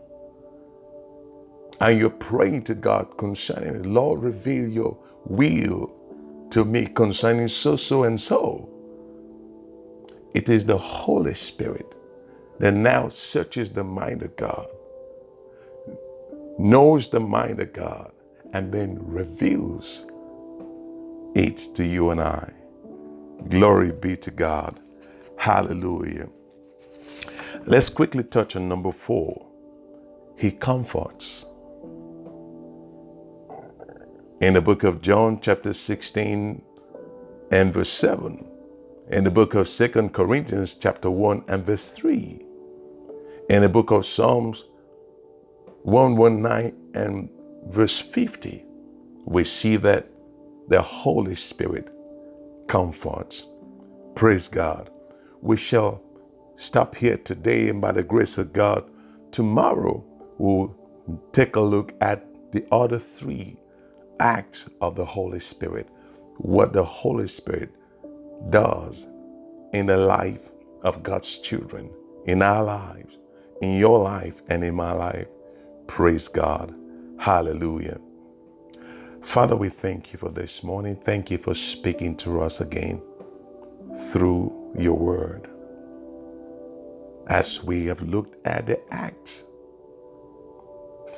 and 1.81 1.99
you're 1.99 2.09
praying 2.09 2.63
to 2.63 2.75
God 2.75 3.17
concerning 3.17 3.75
it, 3.75 3.85
Lord, 3.85 4.21
reveal 4.21 4.67
your 4.67 4.97
will 5.25 5.95
to 6.51 6.65
me 6.65 6.87
concerning 6.87 7.49
so, 7.49 7.75
so, 7.75 8.03
and 8.05 8.19
so. 8.19 8.69
It 10.35 10.49
is 10.49 10.65
the 10.65 10.77
Holy 10.77 11.33
Spirit 11.33 11.95
that 12.59 12.73
now 12.73 13.09
searches 13.09 13.71
the 13.71 13.83
mind 13.83 14.23
of 14.23 14.35
God, 14.37 14.67
knows 16.59 17.09
the 17.09 17.21
mind 17.21 17.59
of 17.61 17.73
God, 17.73 18.11
and 18.53 18.73
then 18.73 18.99
reveals 19.01 20.05
it 21.35 21.57
to 21.75 21.85
you 21.85 22.11
and 22.11 22.21
I. 22.21 22.53
Glory 23.49 23.91
be 23.91 24.17
to 24.17 24.31
God. 24.31 24.79
Hallelujah. 25.37 26.29
Let's 27.65 27.89
quickly 27.89 28.23
touch 28.23 28.55
on 28.55 28.67
number 28.67 28.91
four. 28.91 29.47
He 30.37 30.51
comforts. 30.51 31.45
In 34.41 34.55
the 34.55 34.61
book 34.61 34.83
of 34.83 35.01
John, 35.01 35.39
chapter 35.39 35.73
16 35.73 36.61
and 37.51 37.73
verse 37.73 37.89
7. 37.89 38.45
In 39.09 39.23
the 39.23 39.31
book 39.31 39.53
of 39.53 39.67
Second 39.67 40.13
Corinthians, 40.13 40.73
chapter 40.73 41.11
1 41.11 41.45
and 41.47 41.63
verse 41.63 41.91
3. 41.91 42.41
In 43.49 43.61
the 43.61 43.69
book 43.69 43.91
of 43.91 44.05
Psalms 44.05 44.63
119 45.83 46.91
and 46.95 47.29
verse 47.67 47.99
50, 47.99 48.65
we 49.25 49.43
see 49.43 49.75
that 49.75 50.09
the 50.67 50.81
Holy 50.81 51.35
Spirit 51.35 51.94
comforts. 52.67 53.45
Praise 54.15 54.47
God. 54.47 54.89
We 55.41 55.57
shall 55.57 56.01
stop 56.55 56.95
here 56.95 57.17
today, 57.17 57.69
and 57.69 57.81
by 57.81 57.91
the 57.91 58.03
grace 58.03 58.37
of 58.37 58.53
God, 58.53 58.89
tomorrow 59.31 60.03
we'll 60.37 60.75
take 61.31 61.55
a 61.55 61.61
look 61.61 61.93
at 62.01 62.25
the 62.51 62.65
other 62.71 62.99
three 62.99 63.57
acts 64.19 64.69
of 64.81 64.95
the 64.95 65.05
Holy 65.05 65.39
Spirit, 65.39 65.89
what 66.37 66.73
the 66.73 66.83
Holy 66.83 67.27
Spirit 67.27 67.71
does 68.49 69.07
in 69.73 69.85
the 69.87 69.97
life 69.97 70.51
of 70.83 71.03
God's 71.03 71.37
children, 71.39 71.91
in 72.25 72.41
our 72.41 72.63
lives, 72.63 73.17
in 73.61 73.77
your 73.77 73.99
life, 73.99 74.41
and 74.49 74.63
in 74.63 74.75
my 74.75 74.91
life. 74.93 75.27
Praise 75.87 76.27
God. 76.27 76.75
Hallelujah. 77.19 77.99
Father, 79.25 79.57
we 79.57 79.69
thank 79.69 80.13
you 80.13 80.19
for 80.19 80.29
this 80.29 80.63
morning. 80.63 80.95
Thank 80.95 81.31
you 81.31 81.37
for 81.39 81.55
speaking 81.55 82.17
to 82.17 82.41
us 82.41 82.61
again 82.61 83.01
through 84.11 84.73
your 84.77 84.97
word. 84.97 85.49
As 87.27 87.63
we 87.63 87.87
have 87.87 88.01
looked 88.03 88.45
at 88.47 88.67
the 88.67 88.79
acts, 88.93 89.45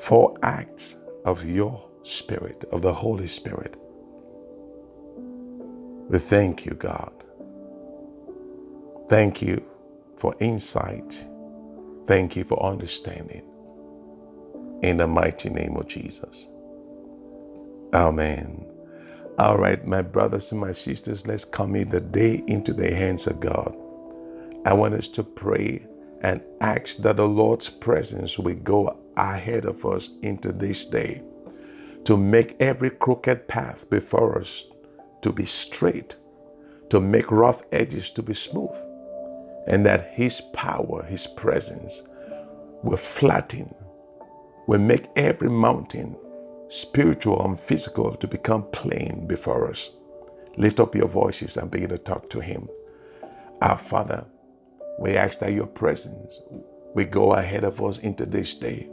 four 0.01 0.37
acts 0.43 0.97
of 1.25 1.45
your 1.45 1.89
Spirit, 2.03 2.65
of 2.71 2.81
the 2.83 2.93
Holy 2.93 3.27
Spirit, 3.27 3.77
we 6.09 6.19
thank 6.19 6.65
you, 6.65 6.73
God. 6.73 7.13
Thank 9.09 9.41
you 9.41 9.63
for 10.17 10.35
insight. 10.39 11.25
Thank 12.05 12.35
you 12.35 12.43
for 12.45 12.63
understanding. 12.63 13.43
In 14.83 14.97
the 14.97 15.07
mighty 15.07 15.49
name 15.49 15.77
of 15.77 15.87
Jesus. 15.87 16.49
Amen. 17.93 18.65
All 19.39 19.57
right, 19.57 19.85
my 19.85 20.01
brothers 20.01 20.51
and 20.51 20.59
my 20.59 20.73
sisters, 20.73 21.25
let's 21.25 21.45
commit 21.45 21.89
the 21.89 22.01
day 22.01 22.43
into 22.47 22.73
the 22.73 22.93
hands 22.93 23.27
of 23.27 23.39
God. 23.39 23.77
I 24.65 24.73
want 24.73 24.95
us 24.95 25.07
to 25.09 25.23
pray 25.23 25.85
and 26.21 26.41
ask 26.59 26.97
that 26.97 27.17
the 27.17 27.27
Lord's 27.27 27.69
presence 27.69 28.37
will 28.37 28.55
go 28.55 28.99
ahead 29.15 29.65
of 29.65 29.85
us 29.85 30.09
into 30.21 30.51
this 30.51 30.85
day 30.85 31.23
to 32.03 32.17
make 32.17 32.55
every 32.59 32.89
crooked 32.89 33.47
path 33.47 33.89
before 33.89 34.39
us 34.39 34.65
to 35.21 35.31
be 35.31 35.45
straight, 35.45 36.17
to 36.89 36.99
make 36.99 37.31
rough 37.31 37.61
edges 37.71 38.09
to 38.11 38.23
be 38.23 38.33
smooth, 38.33 38.75
and 39.67 39.85
that 39.85 40.11
His 40.13 40.41
power, 40.53 41.03
His 41.03 41.27
presence 41.27 42.03
will 42.83 42.97
flatten, 42.97 43.73
will 44.67 44.79
make 44.79 45.05
every 45.15 45.49
mountain 45.49 46.17
spiritual 46.69 47.43
and 47.45 47.59
physical, 47.59 48.15
to 48.15 48.27
become 48.27 48.63
plain 48.71 49.25
before 49.27 49.69
us. 49.69 49.91
Lift 50.57 50.79
up 50.79 50.95
your 50.95 51.07
voices 51.07 51.57
and 51.57 51.71
begin 51.71 51.89
to 51.89 51.97
talk 51.97 52.29
to 52.31 52.39
Him. 52.41 52.69
Our 53.61 53.77
Father, 53.77 54.25
we 54.99 55.15
ask 55.15 55.39
that 55.39 55.53
your 55.53 55.67
presence 55.67 56.41
will 56.93 57.05
go 57.05 57.33
ahead 57.33 57.63
of 57.63 57.81
us 57.81 57.99
into 57.99 58.25
this 58.25 58.55
day. 58.55 58.89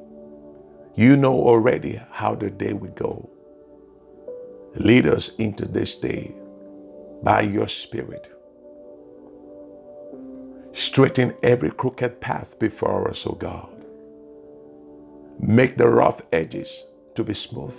You 0.95 1.17
know 1.17 1.35
already 1.35 2.01
how 2.13 2.35
the 2.35 2.51
day 2.51 2.73
will 2.73 2.93
go. 2.93 3.31
Lead 4.77 5.07
us 5.07 5.35
into 5.37 5.67
this 5.67 5.97
day 5.97 6.35
by 7.23 7.43
your 7.43 7.69
Spirit. 7.69 8.31
Straighten 10.73 11.35
every 11.43 11.71
crooked 11.71 12.21
path 12.21 12.59
before 12.59 13.09
us, 13.09 13.27
O 13.27 13.33
God. 13.33 13.71
Make 15.41 15.77
the 15.77 15.89
rough 15.89 16.23
edges 16.33 16.85
to 17.17 17.25
be 17.25 17.35
smooth. 17.35 17.77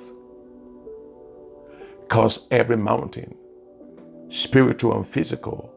Cause 2.09 2.47
every 2.51 2.77
mountain, 2.77 3.35
spiritual 4.29 4.95
and 4.95 5.07
physical, 5.07 5.73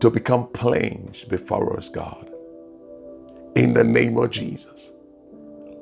to 0.00 0.10
become 0.10 0.48
plains 0.48 1.24
before 1.24 1.76
us, 1.78 1.88
God. 1.90 2.30
In 3.56 3.74
the 3.74 3.84
name 3.84 4.18
of 4.18 4.30
Jesus. 4.30 4.90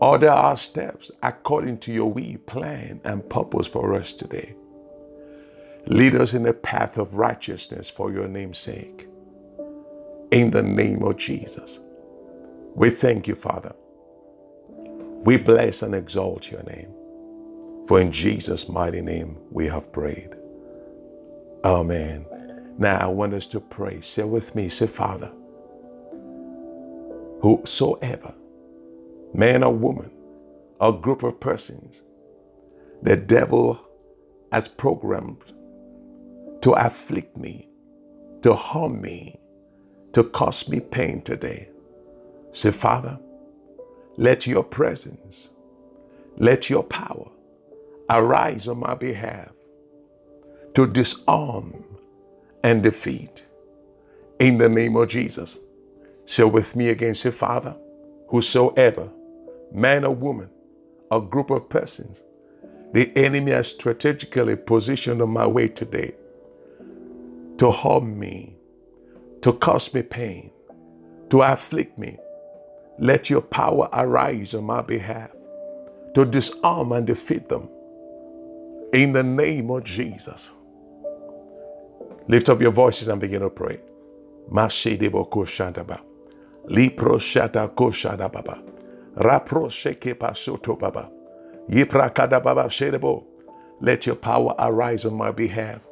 Order 0.01 0.31
our 0.31 0.57
steps 0.57 1.11
according 1.23 1.79
to 1.81 1.93
your 1.93 2.13
will, 2.13 2.39
plan, 2.47 3.01
and 3.05 3.29
purpose 3.31 3.67
for 3.69 3.95
us 3.95 4.13
today. 4.13 4.57
Lead 5.87 6.15
us 6.17 6.35
in 6.35 6.45
the 6.45 6.55
path 6.55 6.99
of 6.99 7.15
righteousness 7.17 7.91
for 7.91 8.13
your 8.13 8.29
name's 8.29 8.59
sake. 8.59 9.09
In 10.33 10.51
the 10.51 10.63
name 10.63 11.03
of 11.05 11.19
Jesus. 11.19 11.81
We 12.75 12.91
thank 12.91 13.29
you, 13.29 13.35
Father. 13.35 13.75
We 15.11 15.39
bless 15.39 15.83
and 15.83 15.95
exalt 15.95 16.51
your 16.51 16.63
name. 16.65 16.95
For 17.93 18.01
in 18.01 18.11
Jesus' 18.11 18.71
mighty 18.71 19.03
name 19.03 19.37
we 19.51 19.67
have 19.67 19.93
prayed. 19.93 20.35
Amen. 21.63 22.25
Now 22.79 22.97
I 22.97 23.07
want 23.09 23.35
us 23.35 23.47
to 23.49 23.61
pray. 23.61 24.01
Say 24.01 24.23
with 24.23 24.55
me, 24.55 24.71
say, 24.71 24.87
Father, 24.87 25.31
whosoever, 27.43 28.35
man 29.35 29.63
or 29.63 29.75
woman, 29.75 30.11
or 30.81 30.99
group 30.99 31.23
of 31.23 31.39
persons, 31.39 32.03
the 33.03 33.15
devil 33.15 33.87
has 34.53 34.69
programmed 34.69 35.53
to 36.63 36.73
afflict 36.73 37.37
me, 37.37 37.69
to 38.41 38.55
harm 38.55 39.03
me, 39.03 39.39
to 40.15 40.25
cause 40.25 40.67
me 40.67 40.81
pain 40.81 41.21
today. 41.21 41.69
Say, 42.53 42.71
Father, 42.71 43.21
let 44.17 44.47
your 44.47 44.65
presence, 44.65 45.51
let 46.39 46.71
your 46.71 46.85
power, 46.85 47.29
arise 48.13 48.69
on 48.69 48.81
my 48.81 48.95
behalf 48.95 49.53
to 50.75 50.87
disarm 50.87 51.85
and 52.63 52.83
defeat 52.83 53.47
in 54.39 54.59
the 54.59 54.69
name 54.69 54.97
of 54.97 55.09
Jesus. 55.09 55.59
Say 56.27 56.45
with 56.45 56.77
me 56.77 56.91
against 56.91 57.25
your 57.25 57.33
Father, 57.33 57.77
whosoever, 58.29 59.11
man 59.73 60.05
or 60.05 60.15
woman, 60.15 60.51
a 61.11 61.21
group 61.21 61.51
of 61.51 61.69
persons 61.69 62.23
the 62.93 63.11
enemy 63.17 63.53
has 63.53 63.69
strategically 63.69 64.57
positioned 64.57 65.23
on 65.23 65.31
my 65.31 65.47
way 65.47 65.69
today 65.69 66.13
to 67.59 67.71
harm 67.71 68.19
me, 68.19 68.57
to 69.43 69.53
cause 69.55 69.93
me 69.95 70.03
pain, 70.03 70.51
to 71.31 71.43
afflict 71.43 71.99
me. 71.99 72.19
Let 72.99 73.31
your 73.31 73.41
power 73.41 73.89
arise 73.93 74.55
on 74.55 74.65
my 74.65 74.83
behalf 74.83 75.31
to 76.15 76.27
disarm 76.27 76.93
and 76.93 77.07
defeat 77.07 77.49
them. 77.49 77.69
In 78.93 79.13
the 79.15 79.23
name 79.23 79.71
of 79.71 79.85
Jesus. 79.85 80.53
Lift 82.29 82.51
up 82.51 82.61
your 82.61 82.73
voices 82.73 83.09
and 83.09 83.21
begin 83.21 83.41
to 83.41 83.51
pray. 83.51 83.81
Let 93.81 94.07
your 94.07 94.17
power 94.17 94.55
arise 94.59 95.05
on 95.07 95.15
my 95.15 95.31
behalf 95.33 95.89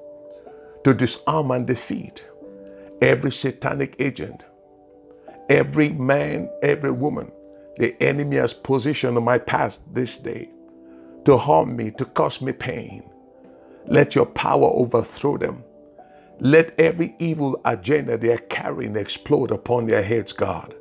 to 0.85 0.95
disarm 0.95 1.51
and 1.53 1.67
defeat 1.67 2.27
every 3.01 3.33
satanic 3.33 3.97
agent, 3.99 4.45
every 5.49 5.89
man, 5.89 6.51
every 6.63 6.91
woman 6.91 7.33
the 7.79 8.01
enemy 8.03 8.37
has 8.37 8.53
positioned 8.53 9.17
on 9.17 9.25
my 9.25 9.39
path 9.39 9.81
this 9.91 10.19
day 10.19 10.51
to 11.25 11.37
harm 11.39 11.77
me, 11.77 11.91
to 11.93 12.05
cause 12.07 12.43
me 12.43 12.53
pain. 12.53 13.11
Let 13.87 14.15
your 14.15 14.27
power 14.27 14.71
overthrow 14.73 15.39
them. 15.39 15.65
Let 16.41 16.79
every 16.81 17.15
evil 17.19 17.61
agenda 17.65 18.19
they 18.19 18.33
are 18.33 18.39
carrying 18.39 18.97
explode 18.97 19.51
upon 19.53 19.87
their 19.87 20.03
heads, 20.03 20.33
God. 20.33 20.75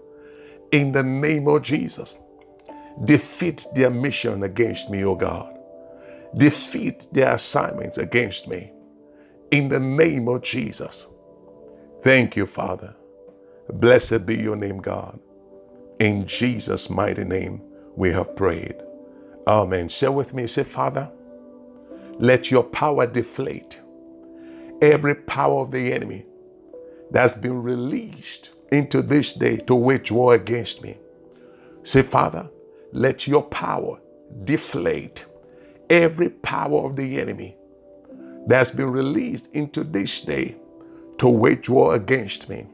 In 0.71 0.91
the 0.93 1.03
name 1.03 1.47
of 1.47 1.63
Jesus. 1.63 2.19
Defeat 3.05 3.67
their 3.75 3.89
mission 3.91 4.43
against 4.43 4.89
me, 4.89 5.05
O 5.05 5.15
God. 5.15 5.57
Defeat 6.37 7.07
their 7.13 7.33
assignments 7.35 7.97
against 7.97 8.47
me. 8.47 8.71
In 9.51 9.69
the 9.69 9.79
name 9.79 10.27
of 10.29 10.43
Jesus. 10.43 11.07
Thank 12.01 12.37
you, 12.37 12.45
Father. 12.47 12.95
Blessed 13.73 14.25
be 14.25 14.37
your 14.37 14.55
name, 14.57 14.79
God. 14.79 15.19
In 15.99 16.27
Jesus' 16.27 16.89
mighty 16.89 17.25
name, 17.25 17.63
we 17.95 18.11
have 18.11 18.35
prayed. 18.35 18.75
Amen. 19.49 19.89
Say 19.89 20.09
with 20.09 20.35
me, 20.35 20.47
say, 20.47 20.63
Father, 20.63 21.11
let 22.19 22.51
your 22.51 22.63
power 22.63 23.07
deflate 23.07 23.81
every 24.81 25.15
power 25.15 25.61
of 25.61 25.71
the 25.71 25.93
enemy 25.93 26.25
that's 27.11 27.33
been 27.35 27.63
released 27.63 28.51
into 28.71 29.01
this 29.01 29.33
day 29.33 29.57
to 29.57 29.75
wage 29.75 30.11
war 30.11 30.35
against 30.35 30.83
me. 30.83 30.97
Say, 31.83 32.03
Father, 32.03 32.49
let 32.93 33.27
your 33.27 33.43
power 33.43 33.99
deflate 34.45 35.25
every 35.89 36.29
power 36.29 36.87
of 36.87 36.95
the 36.97 37.19
enemy 37.19 37.57
that's 38.47 38.71
been 38.71 38.91
released 38.91 39.55
into 39.55 39.83
this 39.83 40.21
day 40.21 40.57
to 41.19 41.29
wage 41.29 41.69
war 41.69 41.95
against 41.95 42.49
me. 42.49 42.67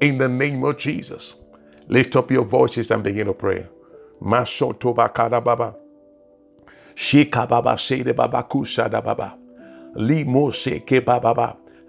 In 0.00 0.18
the 0.18 0.28
name 0.28 0.64
of 0.64 0.78
Jesus, 0.78 1.36
lift 1.88 2.16
up 2.16 2.30
your 2.30 2.44
voices 2.44 2.90
and 2.90 3.04
begin 3.04 3.28
to 3.28 3.34
pray. 3.34 3.68
Mashotoba 4.22 5.44
baba. 5.44 5.76
Shika 6.94 7.48
baba 7.48 7.76
shede 7.76 8.16
baba. 8.16 9.38
Limo. 9.94 10.52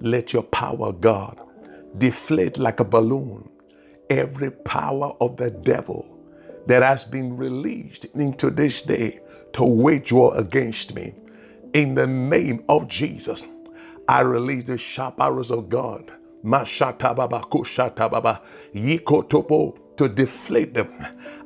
Let 0.01 0.33
your 0.33 0.43
power, 0.43 0.93
God, 0.93 1.39
deflate 1.97 2.57
like 2.59 2.79
a 2.81 2.85
balloon 2.85 3.49
every 4.09 4.51
power 4.51 5.13
of 5.21 5.37
the 5.37 5.51
devil 5.51 6.17
that 6.67 6.83
has 6.83 7.03
been 7.05 7.37
released 7.37 8.05
into 8.15 8.49
this 8.51 8.81
day 8.83 9.19
to 9.53 9.63
wage 9.63 10.11
war 10.11 10.37
against 10.37 10.95
me. 10.95 11.13
In 11.73 11.95
the 11.95 12.07
name 12.07 12.63
of 12.69 12.87
Jesus, 12.87 13.45
I 14.07 14.21
release 14.21 14.65
the 14.65 14.77
sharp 14.77 15.21
arrows 15.21 15.51
of 15.51 15.69
God. 15.69 16.11
To 19.97 20.09
deflate 20.09 20.73
them. 20.75 20.93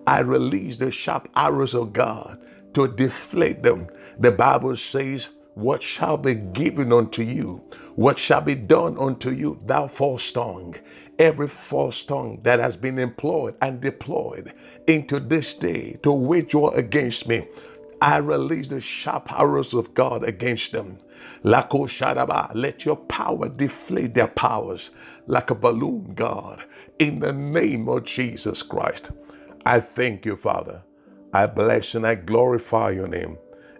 I 0.07 0.19
release 0.21 0.77
the 0.77 0.91
sharp 0.91 1.29
arrows 1.35 1.75
of 1.75 1.93
God 1.93 2.39
to 2.73 2.87
deflate 2.87 3.63
them. 3.63 3.87
The 4.19 4.31
Bible 4.31 4.75
says, 4.77 5.29
What 5.55 5.83
shall 5.83 6.17
be 6.17 6.35
given 6.35 6.93
unto 6.93 7.23
you? 7.23 7.63
What 7.95 8.19
shall 8.19 8.41
be 8.41 8.55
done 8.55 8.97
unto 8.99 9.31
you, 9.31 9.61
thou 9.65 9.87
false 9.87 10.31
tongue? 10.31 10.75
every 11.19 11.47
false 11.49 12.03
tongue 12.03 12.39
that 12.43 12.59
has 12.59 12.77
been 12.77 12.99
employed 12.99 13.55
and 13.61 13.81
deployed 13.81 14.53
into 14.87 15.19
this 15.19 15.55
day 15.55 15.97
to 16.03 16.13
wage 16.13 16.55
war 16.55 16.75
against 16.77 17.27
me. 17.27 17.47
I 18.01 18.19
release 18.19 18.69
the 18.69 18.81
sharp 18.81 19.33
arrows 19.33 19.73
of 19.73 19.95
God 19.95 20.23
against 20.23 20.73
them. 20.73 20.99
Lako 21.43 21.87
Shadaba, 21.87 22.51
let 22.55 22.85
your 22.85 22.95
power 22.97 23.49
deflate 23.49 24.15
their 24.15 24.27
powers 24.29 24.91
like 25.27 25.51
a 25.51 25.55
balloon, 25.55 26.13
God, 26.15 26.63
in 26.99 27.19
the 27.19 27.33
name 27.33 27.89
of 27.89 28.05
Jesus 28.05 28.63
Christ. 28.63 29.11
I 29.65 29.81
thank 29.81 30.25
you, 30.25 30.37
Father. 30.37 30.83
I 31.33 31.47
bless 31.47 31.95
and 31.95 32.07
I 32.07 32.15
glorify 32.15 32.91
your 32.91 33.07
name. 33.07 33.37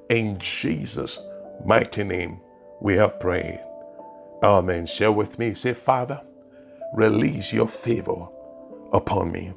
In 0.09 0.37
Jesus' 0.39 1.19
mighty 1.65 2.03
name, 2.03 2.41
we 2.81 2.95
have 2.95 3.19
prayed. 3.19 3.61
Amen. 4.43 4.85
Share 4.87 5.11
with 5.11 5.39
me. 5.39 5.53
Say, 5.55 5.73
Father, 5.73 6.21
release 6.93 7.53
your 7.53 7.67
favor 7.67 8.27
upon 8.93 9.31
me. 9.31 9.53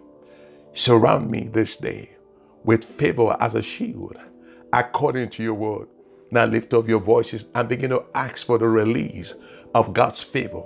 Surround 0.75 1.31
me 1.31 1.49
this 1.49 1.77
day 1.79 2.11
with 2.65 2.85
favor 2.85 3.37
as 3.41 3.55
a 3.55 3.63
shield, 3.63 4.17
according 4.73 5.31
to 5.31 5.43
your 5.43 5.55
word. 5.55 5.89
Now 6.33 6.47
lift 6.47 6.75
up 6.75 6.89
your 6.89 7.01
voices 7.01 7.47
and 7.55 7.69
begin 7.69 7.91
to 7.91 8.05
ask 8.15 8.47
for 8.47 8.59
the 8.59 8.69
release 8.69 9.35
of 9.75 9.95
God's 9.95 10.23
favor 10.25 10.65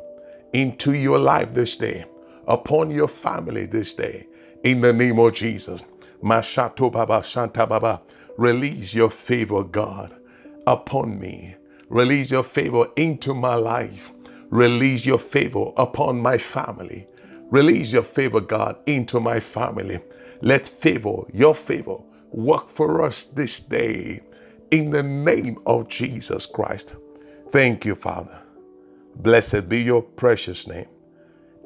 into 0.53 0.95
your 0.95 1.19
life 1.19 1.55
this 1.55 1.77
day, 1.77 2.07
upon 2.49 2.91
your 2.91 3.09
family 3.09 3.67
this 3.67 3.95
day, 3.95 4.29
in 4.65 4.81
the 4.81 4.93
name 4.93 5.19
of 5.21 5.35
Jesus. 5.35 5.85
Mashato 6.23 6.93
Baba 6.93 7.23
Shanta 7.23 7.67
Baba, 7.67 8.03
release 8.39 8.95
your 8.95 9.11
favor, 9.11 9.65
God, 9.65 10.15
upon 10.67 11.19
me. 11.19 11.57
Release 11.91 12.31
your 12.33 12.45
favor 12.45 12.89
into 12.97 13.35
my 13.35 13.55
life 13.57 14.13
Release 14.51 15.05
your 15.07 15.19
favor 15.19 15.73
upon 15.77 16.21
my 16.21 16.39
family. 16.39 17.07
Release 17.51 17.93
your 17.93 18.03
favor, 18.05 18.41
God, 18.41 18.79
into 18.87 19.21
my 19.21 19.41
family. 19.41 20.01
Let 20.43 20.67
favor, 20.67 21.23
your 21.33 21.55
favor, 21.55 21.99
work 22.31 22.69
for 22.69 23.05
us 23.05 23.25
this 23.25 23.61
day 23.61 24.21
in 24.71 24.91
the 24.91 25.03
name 25.03 25.59
of 25.67 25.89
Jesus 25.89 26.47
Christ. 26.47 26.97
Thank 27.51 27.85
you, 27.85 27.95
Father. 27.95 28.41
Blessed 29.17 29.69
be 29.69 29.83
your 29.83 30.03
precious 30.03 30.67
name. 30.69 30.89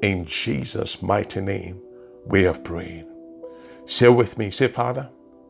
In 0.03 0.25
Jesus' 0.25 1.01
mighty 1.01 1.41
name, 1.41 1.81
we 2.25 2.43
have 2.43 2.63
prayed. 2.63 3.05
Say 3.85 4.09
with 4.09 4.37
me, 4.37 4.51
say, 4.51 4.67
Father, 4.67 5.09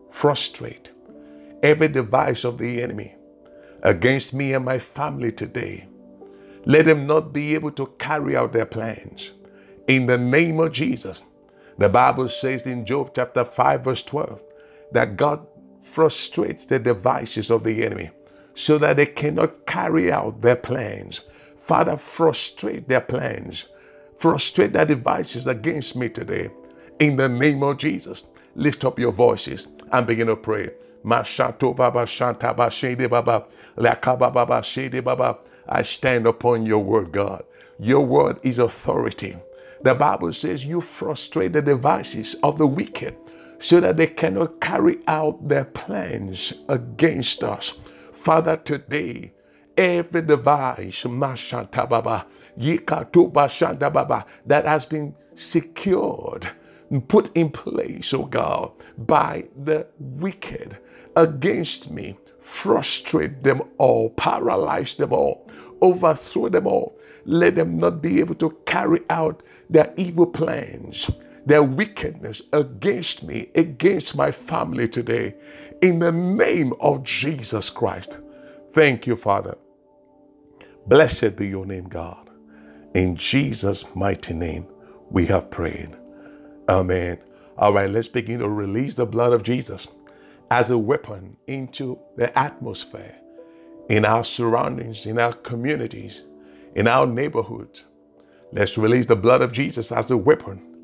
frustrate 0.10 0.92
every 1.64 1.88
device 1.88 2.44
of 2.44 2.58
the 2.58 2.82
enemy 2.82 3.16
against 3.84 4.34
me 4.34 4.54
and 4.54 4.66
my 4.66 4.80
family 4.80 5.32
today 5.32 5.88
let 6.66 6.86
them 6.86 7.08
not 7.08 7.34
be 7.34 7.56
able 7.56 7.72
to 7.72 7.88
carry 7.98 8.36
out 8.36 8.54
their 8.54 8.66
plans. 8.66 9.34
In 9.88 10.06
the 10.06 10.18
name 10.18 10.60
of 10.60 10.72
Jesus, 10.72 11.26
the 11.78 11.90
Bible 11.90 12.30
says 12.30 12.68
in 12.68 12.86
Job 12.86 13.12
chapter 13.16 13.44
5, 13.44 13.84
verse 13.84 14.04
12, 14.04 14.44
that 14.92 15.18
God 15.18 15.48
frustrates 15.82 16.66
the 16.66 16.78
devices 16.78 17.50
of 17.50 17.64
the 17.64 17.84
enemy 17.84 18.12
so 18.54 18.78
that 18.78 18.98
they 18.98 19.08
cannot 19.08 19.66
carry 19.66 20.12
out 20.12 20.42
their 20.42 20.56
plans. 20.56 21.22
Father, 21.58 21.98
frustrate 21.98 22.88
their 22.88 23.02
plans, 23.02 23.66
frustrate 24.16 24.74
their 24.74 24.86
devices 24.86 25.48
against 25.48 25.96
me 25.96 26.10
today. 26.10 26.50
In 27.02 27.16
the 27.16 27.28
name 27.28 27.64
of 27.64 27.78
Jesus, 27.78 28.26
lift 28.54 28.86
up 28.86 29.00
your 29.00 29.12
voices 29.12 29.70
and 29.92 30.06
begin 30.06 30.28
to 30.28 30.36
pray. 30.36 30.70
I 31.04 31.24
stand 35.82 36.28
upon 36.28 36.66
your 36.68 36.84
word, 36.84 37.12
God. 37.12 37.44
Your 37.80 38.06
word 38.06 38.40
is 38.44 38.60
authority. 38.60 39.36
The 39.82 39.96
Bible 39.96 40.32
says 40.32 40.64
you 40.64 40.80
frustrate 40.80 41.54
the 41.54 41.64
devices 41.64 42.36
of 42.44 42.60
the 42.60 42.68
wicked 42.68 43.16
so 43.58 43.80
that 43.80 43.98
they 43.98 44.06
cannot 44.06 44.62
carry 44.62 44.98
out 45.08 45.48
their 45.48 45.66
plans 45.66 46.54
against 46.70 47.44
us. 47.44 47.80
Father, 48.12 48.58
today, 48.58 49.34
every 49.76 50.22
device 50.22 51.02
that 54.46 54.66
has 54.68 54.86
been 54.86 55.16
secured 55.34 56.52
put 57.00 57.32
in 57.36 57.52
place, 57.52 58.14
oh 58.14 58.26
God, 58.26 58.72
by 58.98 59.46
the 59.56 59.88
wicked 60.00 60.78
against 61.16 61.92
me, 61.92 62.18
frustrate 62.40 63.44
them 63.44 63.62
all, 63.78 64.10
paralyze 64.12 64.96
them 64.96 65.14
all, 65.14 65.50
overthrow 65.82 66.50
them 66.50 66.68
all. 66.68 66.98
Let 67.26 67.56
them 67.56 67.78
not 67.78 68.02
be 68.02 68.20
able 68.20 68.36
to 68.36 68.58
carry 68.66 69.02
out 69.10 69.44
their 69.70 69.94
evil 69.98 70.28
plans. 70.28 71.10
their 71.46 71.64
wickedness 71.64 72.42
against 72.54 73.24
me, 73.24 73.50
against 73.56 74.16
my 74.16 74.32
family 74.32 74.88
today, 74.88 75.36
in 75.82 76.00
the 76.00 76.12
name 76.12 76.74
of 76.80 77.04
Jesus 77.04 77.70
Christ. 77.70 78.20
Thank 78.74 79.08
you, 79.08 79.16
Father. 79.16 79.58
Blessed 80.88 81.36
be 81.36 81.48
your 81.50 81.66
name, 81.66 81.90
God. 81.90 82.30
In 82.96 83.16
Jesus' 83.16 83.96
mighty 83.96 84.34
name, 84.34 84.68
we 85.10 85.28
have 85.28 85.52
prayed. 85.52 85.98
Amen. 86.72 87.20
All 87.58 87.74
right, 87.74 87.90
let's 87.92 88.08
begin 88.10 88.40
to 88.40 88.50
release 88.50 88.96
the 88.96 89.06
blood 89.08 89.34
of 89.34 89.44
Jesus 89.44 89.90
as 90.52 90.70
a 90.72 90.80
weapon 90.80 91.38
into 91.48 92.00
the 92.18 92.38
atmosphere, 92.40 93.16
in 93.90 94.06
our 94.06 94.24
surroundings, 94.24 95.06
in 95.06 95.20
our 95.20 95.34
communities, 95.34 96.24
in 96.76 96.88
our 96.88 97.08
neighborhoods. 97.08 97.86
Let's 98.54 98.78
release 98.78 99.08
the 99.08 99.18
blood 99.18 99.42
of 99.42 99.54
Jesus 99.54 99.92
as 99.92 100.12
a 100.12 100.18
weapon 100.18 100.80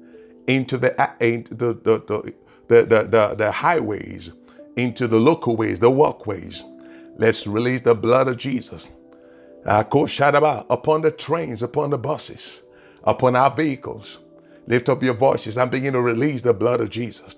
into 0.47 0.77
the, 0.77 0.93
into 1.21 1.55
the, 1.55 1.73
the, 1.75 1.99
the, 2.07 2.33
the, 2.67 2.83
the, 2.85 3.03
the, 3.05 3.35
highways, 3.51 4.31
into 4.77 5.07
the 5.07 5.19
local 5.19 5.57
ways, 5.57 5.79
the 5.79 5.91
walkways. 5.91 6.65
Let's 7.17 7.47
release 7.47 7.81
the 7.81 7.95
blood 7.95 8.27
of 8.29 8.37
Jesus. 8.37 8.91
Ah, 9.65 9.85
upon 10.69 11.01
the 11.01 11.11
trains, 11.11 11.63
upon 11.63 11.91
the 11.91 11.99
buses, 11.99 12.63
upon 13.05 13.35
our 13.37 13.51
vehicles. 13.51 14.19
Lift 14.67 14.89
up 14.89 15.03
your 15.03 15.15
voices 15.15 15.57
and 15.57 15.71
begin 15.71 15.93
to 15.93 16.01
release 16.01 16.43
the 16.43 16.53
blood 16.55 16.81
of 16.81 16.89
Jesus. 16.91 17.37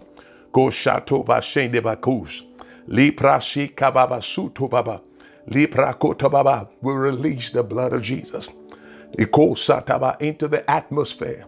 Go 0.53 0.67
shato 0.67 1.25
ba 1.25 1.35
shende 1.41 1.81
bakush. 1.81 2.43
Lipra 2.89 3.41
shi 3.41 3.69
kababa 3.69 4.21
suto 4.21 4.69
baba. 4.69 5.01
Lipra 5.49 5.99
kota 5.99 6.29
baba. 6.29 6.69
We 6.81 6.93
release 6.93 7.51
the 7.51 7.63
blood 7.63 7.93
of 7.93 8.03
Jesus. 8.03 8.49
Iko 9.17 9.55
sataba 9.55 10.21
into 10.21 10.47
the 10.47 10.69
atmosphere 10.69 11.47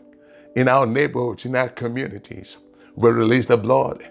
in 0.55 0.67
our 0.69 0.85
neighborhoods, 0.87 1.45
in 1.45 1.55
our 1.55 1.69
communities. 1.69 2.59
We 2.95 3.11
release 3.11 3.47
the 3.47 3.57
blood 3.57 4.03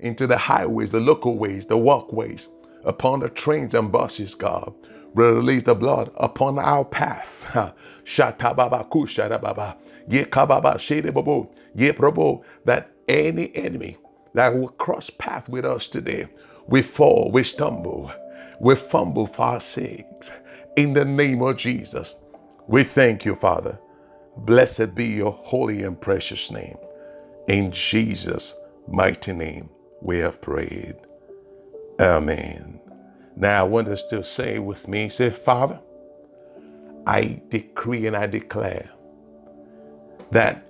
into 0.00 0.26
the 0.26 0.38
highways, 0.38 0.92
the 0.92 1.00
local 1.00 1.38
ways, 1.38 1.66
the 1.66 1.78
walkways, 1.78 2.48
upon 2.84 3.20
the 3.20 3.30
trains 3.30 3.74
and 3.74 3.92
buses, 3.92 4.34
God. 4.34 4.74
Release 5.14 5.64
the 5.64 5.74
blood 5.74 6.10
upon 6.16 6.58
our 6.58 6.84
path. 6.84 7.50
That 12.66 12.90
any 13.08 13.56
enemy 13.56 13.98
that 14.34 14.54
will 14.56 14.68
cross 14.68 15.10
path 15.10 15.48
with 15.48 15.64
us 15.64 15.86
today, 15.88 16.28
we 16.68 16.82
fall, 16.82 17.30
we 17.32 17.42
stumble, 17.44 18.12
we 18.60 18.76
fumble 18.76 19.26
for 19.26 19.42
our 19.42 19.60
sakes. 19.60 20.32
In 20.76 20.94
the 20.94 21.04
name 21.04 21.42
of 21.42 21.56
Jesus, 21.56 22.16
we 22.68 22.84
thank 22.84 23.24
you, 23.24 23.34
Father. 23.34 23.78
Blessed 24.36 24.94
be 24.94 25.06
your 25.06 25.32
holy 25.32 25.82
and 25.84 26.00
precious 26.00 26.50
name. 26.50 26.76
In 27.48 27.72
Jesus' 27.72 28.54
mighty 28.88 29.32
name, 29.32 29.70
we 30.02 30.18
have 30.18 30.40
prayed. 30.40 30.96
Amen. 32.00 32.79
Now, 33.40 33.60
I 33.64 33.68
want 33.68 33.88
us 33.88 34.02
to 34.08 34.22
say 34.22 34.58
with 34.58 34.86
me, 34.86 35.08
say, 35.08 35.30
Father, 35.30 35.80
I 37.06 37.40
decree 37.48 38.06
and 38.06 38.14
I 38.14 38.26
declare 38.26 38.90
that 40.30 40.66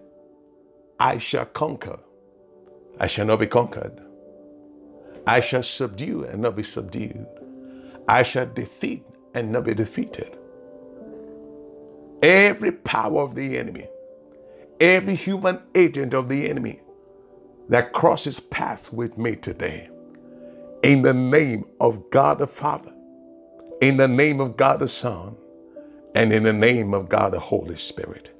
I 1.00 1.18
shall 1.18 1.46
conquer, 1.46 1.98
I 3.00 3.08
shall 3.08 3.26
not 3.26 3.40
be 3.40 3.48
conquered. 3.48 4.00
I 5.26 5.40
shall 5.40 5.64
subdue 5.64 6.24
and 6.24 6.42
not 6.42 6.54
be 6.54 6.62
subdued. 6.62 7.26
I 8.06 8.22
shall 8.22 8.46
defeat 8.46 9.04
and 9.34 9.50
not 9.50 9.64
be 9.64 9.74
defeated. 9.74 10.38
Every 12.22 12.70
power 12.70 13.22
of 13.22 13.34
the 13.34 13.58
enemy, 13.58 13.88
every 14.78 15.16
human 15.16 15.60
agent 15.74 16.14
of 16.14 16.28
the 16.28 16.48
enemy 16.48 16.80
that 17.68 17.92
crosses 17.92 18.38
paths 18.38 18.92
with 18.92 19.18
me 19.18 19.34
today, 19.34 19.90
in 20.82 21.02
the 21.02 21.14
name 21.14 21.64
of 21.80 22.10
God 22.10 22.38
the 22.40 22.46
Father, 22.48 22.92
in 23.80 23.98
the 23.98 24.08
name 24.08 24.40
of 24.40 24.56
God 24.56 24.80
the 24.80 24.88
Son, 24.88 25.36
and 26.14 26.32
in 26.32 26.44
the 26.44 26.52
name 26.52 26.94
of 26.94 27.08
God 27.08 27.32
the 27.34 27.40
Holy 27.40 27.76
Spirit. 27.76 28.30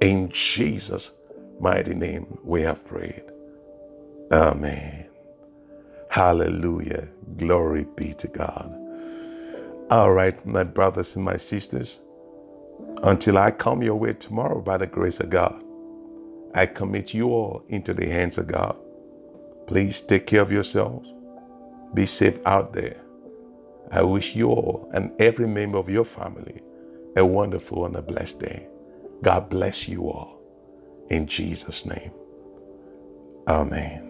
In 0.00 0.30
Jesus' 0.30 1.12
mighty 1.60 1.94
name, 1.94 2.38
we 2.44 2.62
have 2.62 2.86
prayed. 2.86 3.24
Amen. 4.32 5.06
Hallelujah. 6.10 7.08
Glory 7.38 7.86
be 7.96 8.14
to 8.14 8.28
God. 8.28 8.74
All 9.90 10.12
right, 10.12 10.44
my 10.46 10.64
brothers 10.64 11.16
and 11.16 11.24
my 11.24 11.36
sisters. 11.36 12.00
Until 13.04 13.38
I 13.38 13.52
come 13.52 13.82
your 13.82 13.96
way 13.96 14.14
tomorrow 14.14 14.60
by 14.60 14.78
the 14.78 14.86
grace 14.88 15.20
of 15.20 15.30
God, 15.30 15.62
I 16.54 16.66
commit 16.66 17.14
you 17.14 17.28
all 17.30 17.64
into 17.68 17.94
the 17.94 18.06
hands 18.08 18.38
of 18.38 18.48
God. 18.48 18.76
Please 19.66 20.02
take 20.02 20.26
care 20.26 20.42
of 20.42 20.52
yourselves. 20.52 21.12
Be 21.94 22.06
safe 22.06 22.38
out 22.46 22.72
there. 22.72 23.02
I 23.90 24.02
wish 24.02 24.36
you 24.36 24.48
all 24.48 24.90
and 24.94 25.12
every 25.20 25.48
member 25.48 25.78
of 25.78 25.88
your 25.88 26.04
family 26.04 26.62
a 27.16 27.24
wonderful 27.26 27.86
and 27.86 27.96
a 27.96 28.02
blessed 28.02 28.40
day. 28.40 28.68
God 29.22 29.50
bless 29.50 29.88
you 29.88 30.04
all. 30.08 30.40
In 31.10 31.26
Jesus' 31.26 31.86
name. 31.86 32.12
Amen. 33.48 34.09